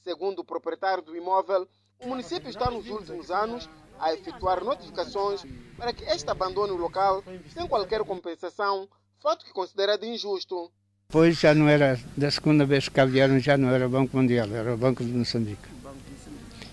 [0.00, 1.68] Segundo o proprietário do imóvel,
[2.00, 3.70] o município está nos últimos anos
[4.00, 5.44] a efetuar notificações
[5.76, 7.22] para que este abandone o local
[7.54, 8.88] sem qualquer compensação,
[9.20, 10.68] fato que considera de injusto.
[11.06, 14.48] Pois já não era, da segunda vez que cá vieram, já não era Banco Mundial,
[14.48, 15.79] era o Banco de Moçambique.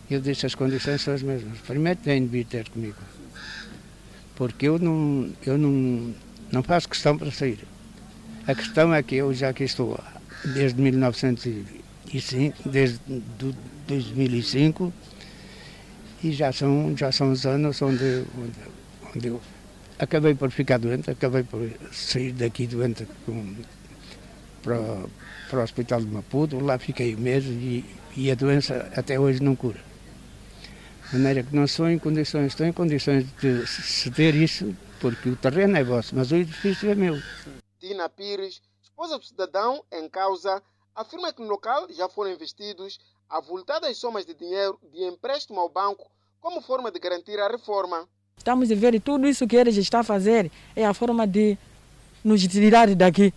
[0.10, 1.60] Eu disse as condições são as mesmas.
[1.60, 2.98] Primeiro tem de vir ter comigo
[4.38, 6.14] porque eu não, eu não,
[6.52, 7.60] não faço questão para sair.
[8.46, 10.00] A questão é que eu já aqui estou
[10.46, 13.00] desde 1905, desde
[13.88, 14.94] 2005,
[16.24, 18.60] e já são, já são os anos onde, onde,
[19.16, 19.42] onde eu
[19.98, 23.56] acabei por ficar doente, acabei por sair daqui doente com,
[24.62, 24.78] para,
[25.50, 27.84] para o hospital de Maputo, lá fiquei um mês e,
[28.16, 29.88] e a doença até hoje não cura.
[31.10, 35.38] De maneira que não estou em condições, estou em condições de ceder isso, porque o
[35.38, 37.16] terreno é vosso, mas o edifício é meu.
[37.80, 40.62] Tina Pires, esposa do cidadão em causa,
[40.94, 43.00] afirma que no local já foram investidos
[43.30, 48.08] avultadas somas de dinheiro de empréstimo ao banco como forma de garantir a reforma.
[48.38, 51.58] Estamos a ver tudo isso que eles estão a fazer é a forma de
[52.22, 53.34] nos tirar daqui.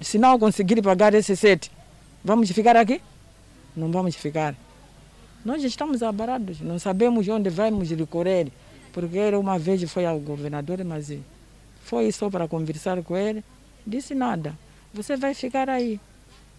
[0.00, 1.70] se não conseguir pagar esse sete,
[2.24, 3.00] vamos ficar aqui?
[3.76, 4.63] Não vamos ficar.
[5.44, 8.50] Nós estamos abarados, não sabemos onde vamos recorrer,
[8.94, 11.12] porque ele uma vez foi ao governador, mas
[11.82, 13.44] foi só para conversar com ele,
[13.86, 14.58] disse nada.
[14.94, 16.00] Você vai ficar aí.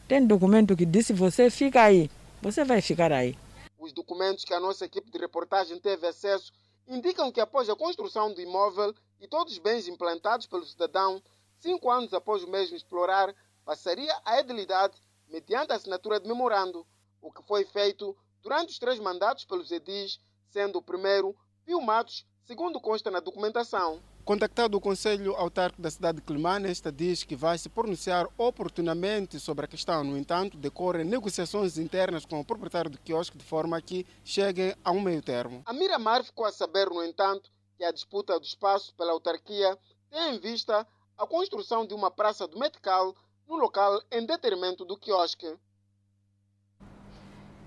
[0.08, 2.12] Tem documento que disse você fica aí.
[2.44, 3.36] Você vai ficar aí.
[3.80, 6.54] Os documentos que a nossa equipe de reportagem teve acesso
[6.88, 11.20] indicam que após a construção do imóvel e todos os bens implantados pelo cidadão,
[11.58, 13.34] cinco anos após o mesmo explorar,
[13.66, 14.96] passaria a edilidade
[15.28, 16.86] mediante a assinatura de memorando,
[17.20, 18.16] o que foi feito
[18.46, 20.20] durante os três mandatos pelos edis,
[20.52, 21.36] sendo o primeiro
[21.66, 24.00] Pio Matos, segundo consta na documentação.
[24.24, 29.40] Contactado o Conselho Autárquico da cidade de Climane, esta diz que vai se pronunciar oportunamente
[29.40, 30.04] sobre a questão.
[30.04, 34.92] No entanto, decorrem negociações internas com o proprietário do quiosque de forma que cheguem a
[34.92, 35.64] um meio termo.
[35.66, 39.76] A Miramar ficou a saber, no entanto, que a disputa do espaço pela autarquia
[40.12, 40.88] tem em vista
[41.18, 43.16] a construção de uma praça do Metical
[43.48, 45.52] no local em detrimento do quiosque.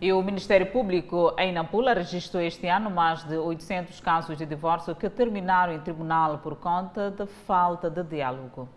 [0.00, 4.94] E o Ministério Público em Nampula registrou este ano mais de 800 casos de divórcio
[4.94, 8.68] que terminaram em tribunal por conta da falta de diálogo.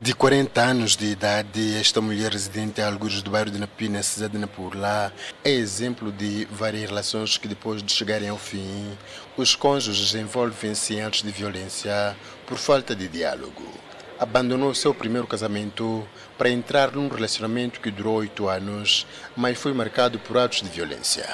[0.00, 4.34] De 40 anos de idade, esta mulher residente a algures do bairro de Napina, cidade
[4.34, 5.12] de Nampula,
[5.44, 8.96] é exemplo de várias relações que depois de chegarem ao fim,
[9.36, 12.16] os cônjuges envolvem-se em atos de violência
[12.46, 13.87] por falta de diálogo
[14.18, 16.06] abandonou seu primeiro casamento
[16.36, 19.06] para entrar num relacionamento que durou oito anos,
[19.36, 21.28] mas foi marcado por atos de violência.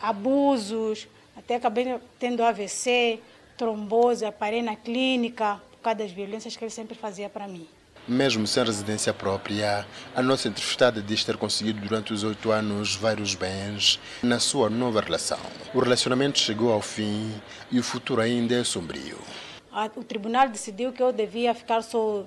[0.00, 1.06] Abusos,
[1.36, 3.20] até acabei tendo AVC,
[3.56, 7.66] trombose, parei na clínica por causa das violências que ele sempre fazia para mim.
[8.06, 13.34] Mesmo sem residência própria, a nossa entrevistada diz ter conseguido durante os oito anos vários
[13.34, 15.38] bens na sua nova relação.
[15.72, 17.32] O relacionamento chegou ao fim
[17.70, 19.18] e o futuro ainda é sombrio
[19.96, 22.24] o tribunal decidiu que eu devia ficar só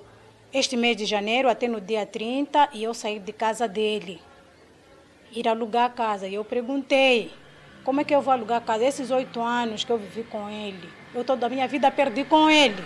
[0.52, 4.20] este mês de janeiro até no dia 30 e eu sair de casa dele,
[5.32, 6.26] ir alugar a casa.
[6.28, 7.32] E eu perguntei,
[7.84, 8.84] como é que eu vou alugar a casa?
[8.84, 12.50] Esses oito anos que eu vivi com ele, eu toda a minha vida perdi com
[12.50, 12.84] ele.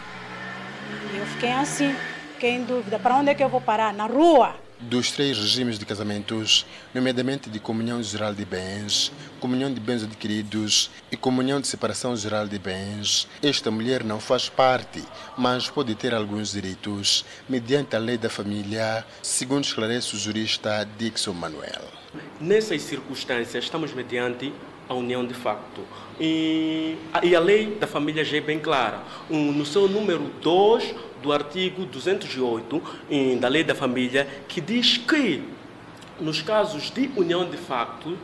[1.12, 1.94] E eu fiquei assim,
[2.34, 3.92] fiquei em dúvida, para onde é que eu vou parar?
[3.92, 4.54] Na rua?
[4.82, 10.90] Dos três regimes de casamentos, nomeadamente de comunhão geral de bens, comunhão de bens adquiridos
[11.10, 15.02] e comunhão de separação geral de bens, esta mulher não faz parte,
[15.36, 21.32] mas pode ter alguns direitos mediante a lei da família, segundo esclarece o jurista Dixon
[21.32, 21.82] Manuel.
[22.40, 24.52] Nessas circunstâncias, estamos mediante
[24.88, 25.80] a união de facto.
[26.20, 29.00] E, a lei da família já é bem clara.
[29.30, 32.82] No seu número 2 do artigo 208
[33.40, 35.42] da Lei da Família, que diz que
[36.20, 38.16] nos casos de união de facto,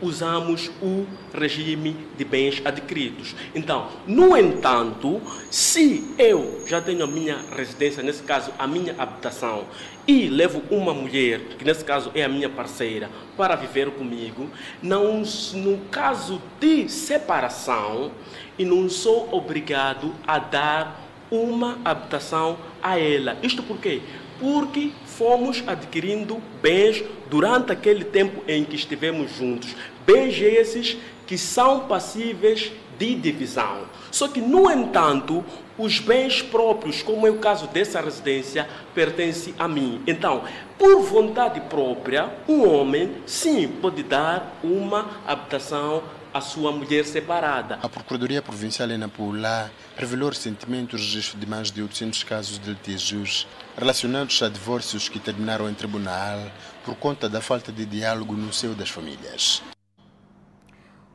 [0.00, 3.34] usamos o regime de bens adquiridos.
[3.54, 5.20] Então, no entanto,
[5.50, 9.64] se eu já tenho a minha residência, nesse caso a minha habitação,
[10.06, 14.48] e levo uma mulher, que nesse caso é a minha parceira, para viver comigo,
[14.82, 15.22] não,
[15.54, 18.12] no caso de separação,
[18.58, 23.36] e não sou obrigado a dar uma habitação a ela.
[23.42, 24.00] Isto por quê?
[24.40, 29.74] Porque fomos adquirindo bens durante aquele tempo em que estivemos juntos.
[30.06, 33.82] Bens esses que são passíveis de divisão.
[34.10, 35.44] Só que, no entanto,
[35.78, 40.02] os bens próprios, como é o caso dessa residência, pertencem a mim.
[40.06, 40.42] Então,
[40.76, 46.02] por vontade própria, um homem, sim, pode dar uma habitação
[46.38, 47.80] à sua mulher separada.
[47.82, 52.70] A Procuradoria Provincial em Nampula revelou recentemente o registro de mais de 800 casos de
[52.70, 56.38] litígios relacionados a divórcios que terminaram em tribunal
[56.84, 59.62] por conta da falta de diálogo no seio das famílias.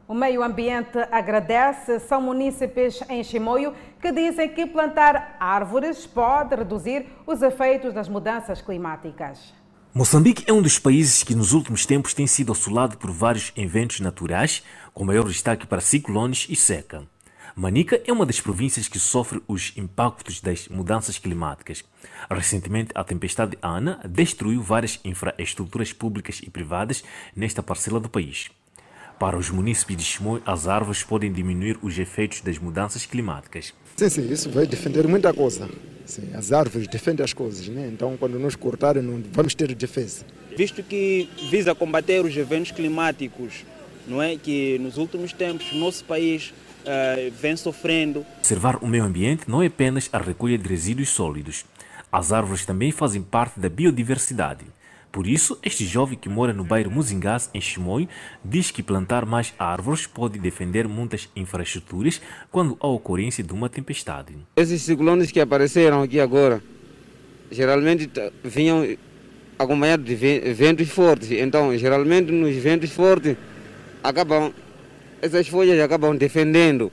[0.06, 2.02] O meio ambiente agradece.
[2.02, 8.62] São munícipes em Chimoio que dizem que plantar árvores pode reduzir os efeitos das mudanças
[8.62, 9.54] climáticas.
[9.96, 14.00] Moçambique é um dos países que nos últimos tempos tem sido assolado por vários eventos
[14.00, 17.08] naturais, com maior destaque para ciclones e seca.
[17.56, 21.84] Manica é uma das províncias que sofre os impactos das mudanças climáticas.
[22.28, 27.04] Recentemente, a tempestade Ana destruiu várias infraestruturas públicas e privadas
[27.36, 28.50] nesta parcela do país.
[29.20, 33.76] Para os munícipes de Chimoio, as árvores podem diminuir os efeitos das mudanças climáticas.
[33.96, 35.70] Sim, sim, isso vai defender muita coisa.
[36.06, 37.90] Sim, as árvores defendem as coisas, né?
[37.92, 40.26] então quando nos cortarem não vamos ter defesa.
[40.58, 43.66] Visto que visa combater os eventos climáticos,
[44.08, 48.26] não é que nos últimos tempos o nosso país uh, vem sofrendo.
[48.40, 51.66] Observar o meio ambiente não é apenas a recolha de resíduos sólidos.
[52.12, 54.66] As árvores também fazem parte da biodiversidade.
[55.14, 58.10] Por isso, este jovem que mora no bairro Muzingás, em Chimoio,
[58.44, 62.20] diz que plantar mais árvores pode defender muitas infraestruturas
[62.52, 64.34] quando há ocorrência de uma tempestade.
[64.56, 66.64] Esses ciclones que apareceram aqui agora,
[67.52, 68.10] geralmente
[68.44, 68.98] vinham
[69.60, 71.30] acompanhados de ventos fortes.
[71.30, 73.38] Então, geralmente nos ventos fortes,
[74.04, 74.52] acabam,
[75.22, 76.92] essas folhas acabam defendendo.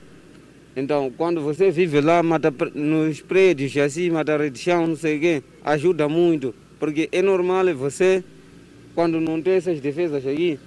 [0.75, 5.43] Então, quando você vive lá, mata nos prédios, assim, mata chão, não sei o quê,
[5.65, 6.53] ajuda muito.
[6.81, 8.23] Porque é normal você,
[8.95, 10.59] quando não tem essas defesas aqui,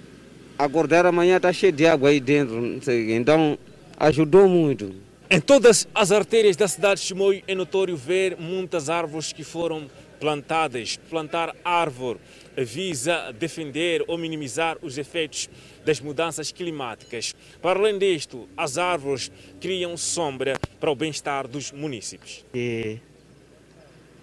[0.57, 2.79] acordar amanhã está cheio de água aí dentro.
[3.09, 3.59] Então,
[3.97, 4.95] ajudou muito.
[5.29, 9.89] Em todas as artérias da cidade de Chimoio é notório ver muitas árvores que foram
[10.17, 10.95] plantadas.
[11.09, 12.21] Plantar árvore
[12.55, 15.49] visa defender ou minimizar os efeitos
[15.83, 17.35] das mudanças climáticas.
[17.61, 22.45] Para além disto, as árvores criam sombra para o bem-estar dos municípios.
[22.53, 22.99] E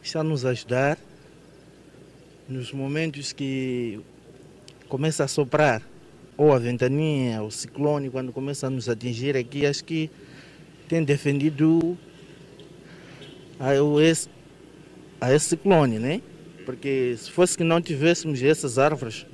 [0.03, 0.97] está a nos ajudar
[2.53, 4.01] nos momentos que
[4.89, 5.83] começa a soprar,
[6.37, 10.11] ou a ventaninha, o ciclone, quando começa a nos atingir aqui, acho que
[10.89, 11.97] tem defendido
[13.59, 13.73] a
[14.03, 14.29] esse,
[15.21, 16.21] a esse ciclone, né?
[16.67, 19.27] Porque se fosse que não tivéssemos essas árvores,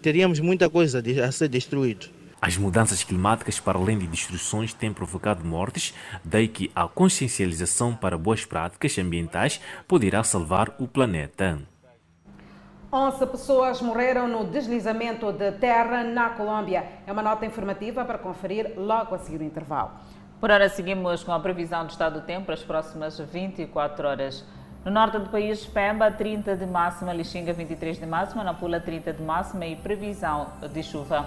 [0.00, 2.06] teríamos muita coisa a ser destruído.
[2.40, 5.94] As mudanças climáticas, para além de destruições, têm provocado mortes,
[6.24, 11.58] daí que a consciencialização para boas práticas ambientais poderá salvar o planeta.
[12.96, 16.82] 11 pessoas morreram no deslizamento de terra na Colômbia.
[17.06, 19.90] É uma nota informativa para conferir logo a seguir o intervalo.
[20.40, 24.42] Por hora, seguimos com a previsão do estado do tempo para as próximas 24 horas.
[24.82, 29.22] No norte do país, Pemba, 30 de máxima, Lixinga, 23 de máxima, Nampula, 30 de
[29.22, 31.26] máxima e previsão de chuva.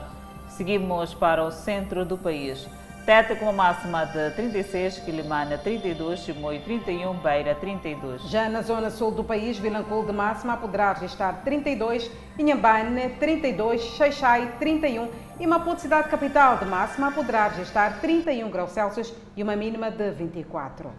[0.50, 2.68] Seguimos para o centro do país.
[3.10, 8.22] Tete com máxima de 36, Quilimana 32, Chimoio 31, Beira 32.
[8.30, 12.08] Já na zona sul do país, Vilanculo de máxima poderá registrar 32,
[12.38, 19.12] Inhambane 32, Xaixai 31 e Maputo cidade capital de máxima poderá registrar 31 graus Celsius
[19.36, 20.92] e uma mínima de 24.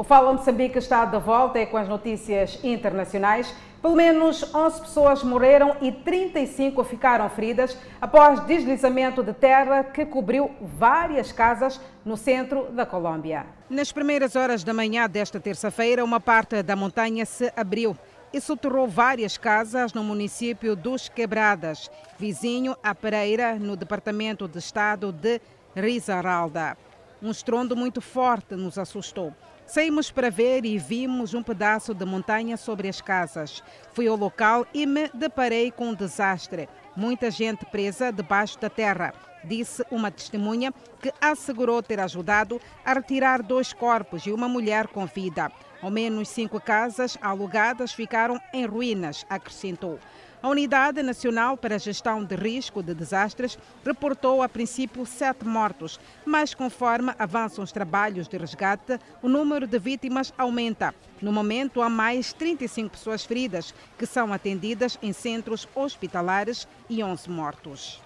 [0.00, 3.54] O Fala Moçambique está de volta é com as notícias internacionais.
[3.82, 10.52] Pelo menos 11 pessoas morreram e 35 ficaram feridas após deslizamento de terra que cobriu
[10.58, 13.44] várias casas no centro da Colômbia.
[13.68, 17.94] Nas primeiras horas da manhã desta terça-feira, uma parte da montanha se abriu
[18.32, 25.12] e soterrou várias casas no município dos Quebradas, vizinho à Pereira, no departamento de estado
[25.12, 25.42] de
[25.76, 26.74] Risaralda.
[27.22, 29.34] Um estrondo muito forte nos assustou.
[29.70, 33.62] Saímos para ver e vimos um pedaço de montanha sobre as casas.
[33.92, 36.68] Fui ao local e me deparei com um desastre.
[36.96, 39.14] Muita gente presa debaixo da terra,
[39.44, 45.06] disse uma testemunha que assegurou ter ajudado a retirar dois corpos e uma mulher com
[45.06, 45.52] vida.
[45.80, 50.00] Ao menos cinco casas alugadas ficaram em ruínas, acrescentou.
[50.42, 56.00] A Unidade Nacional para a Gestão de Risco de Desastres reportou a princípio sete mortos,
[56.24, 60.94] mas conforme avançam os trabalhos de resgate, o número de vítimas aumenta.
[61.20, 67.28] No momento, há mais 35 pessoas feridas, que são atendidas em centros hospitalares e 11
[67.28, 68.00] mortos.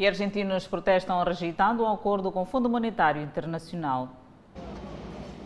[0.00, 4.19] E argentinos protestam rejeitando um acordo com o Fundo Monetário Internacional.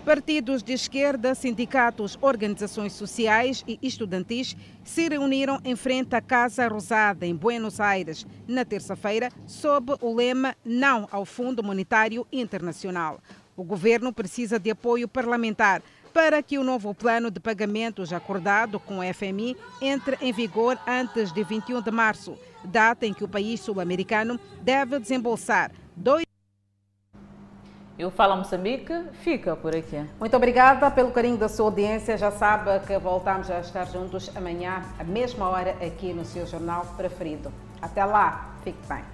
[0.04, 7.24] Partidos de esquerda, sindicatos, organizações sociais e estudantis se reuniram em frente à Casa Rosada,
[7.24, 13.18] em Buenos Aires, na terça-feira, sob o lema Não ao Fundo Monetário Internacional.
[13.56, 15.82] O governo precisa de apoio parlamentar
[16.12, 21.32] para que o novo plano de pagamentos acordado com o FMI entre em vigor antes
[21.32, 26.33] de 21 de março, data em que o país sul-americano deve desembolsar 2
[27.98, 28.92] eu Fala Moçambique
[29.22, 30.04] fica por aqui.
[30.18, 32.18] Muito obrigada pelo carinho da sua audiência.
[32.18, 36.84] Já sabe que voltamos a estar juntos amanhã, à mesma hora, aqui no seu jornal
[36.96, 37.52] preferido.
[37.80, 39.13] Até lá, fique bem.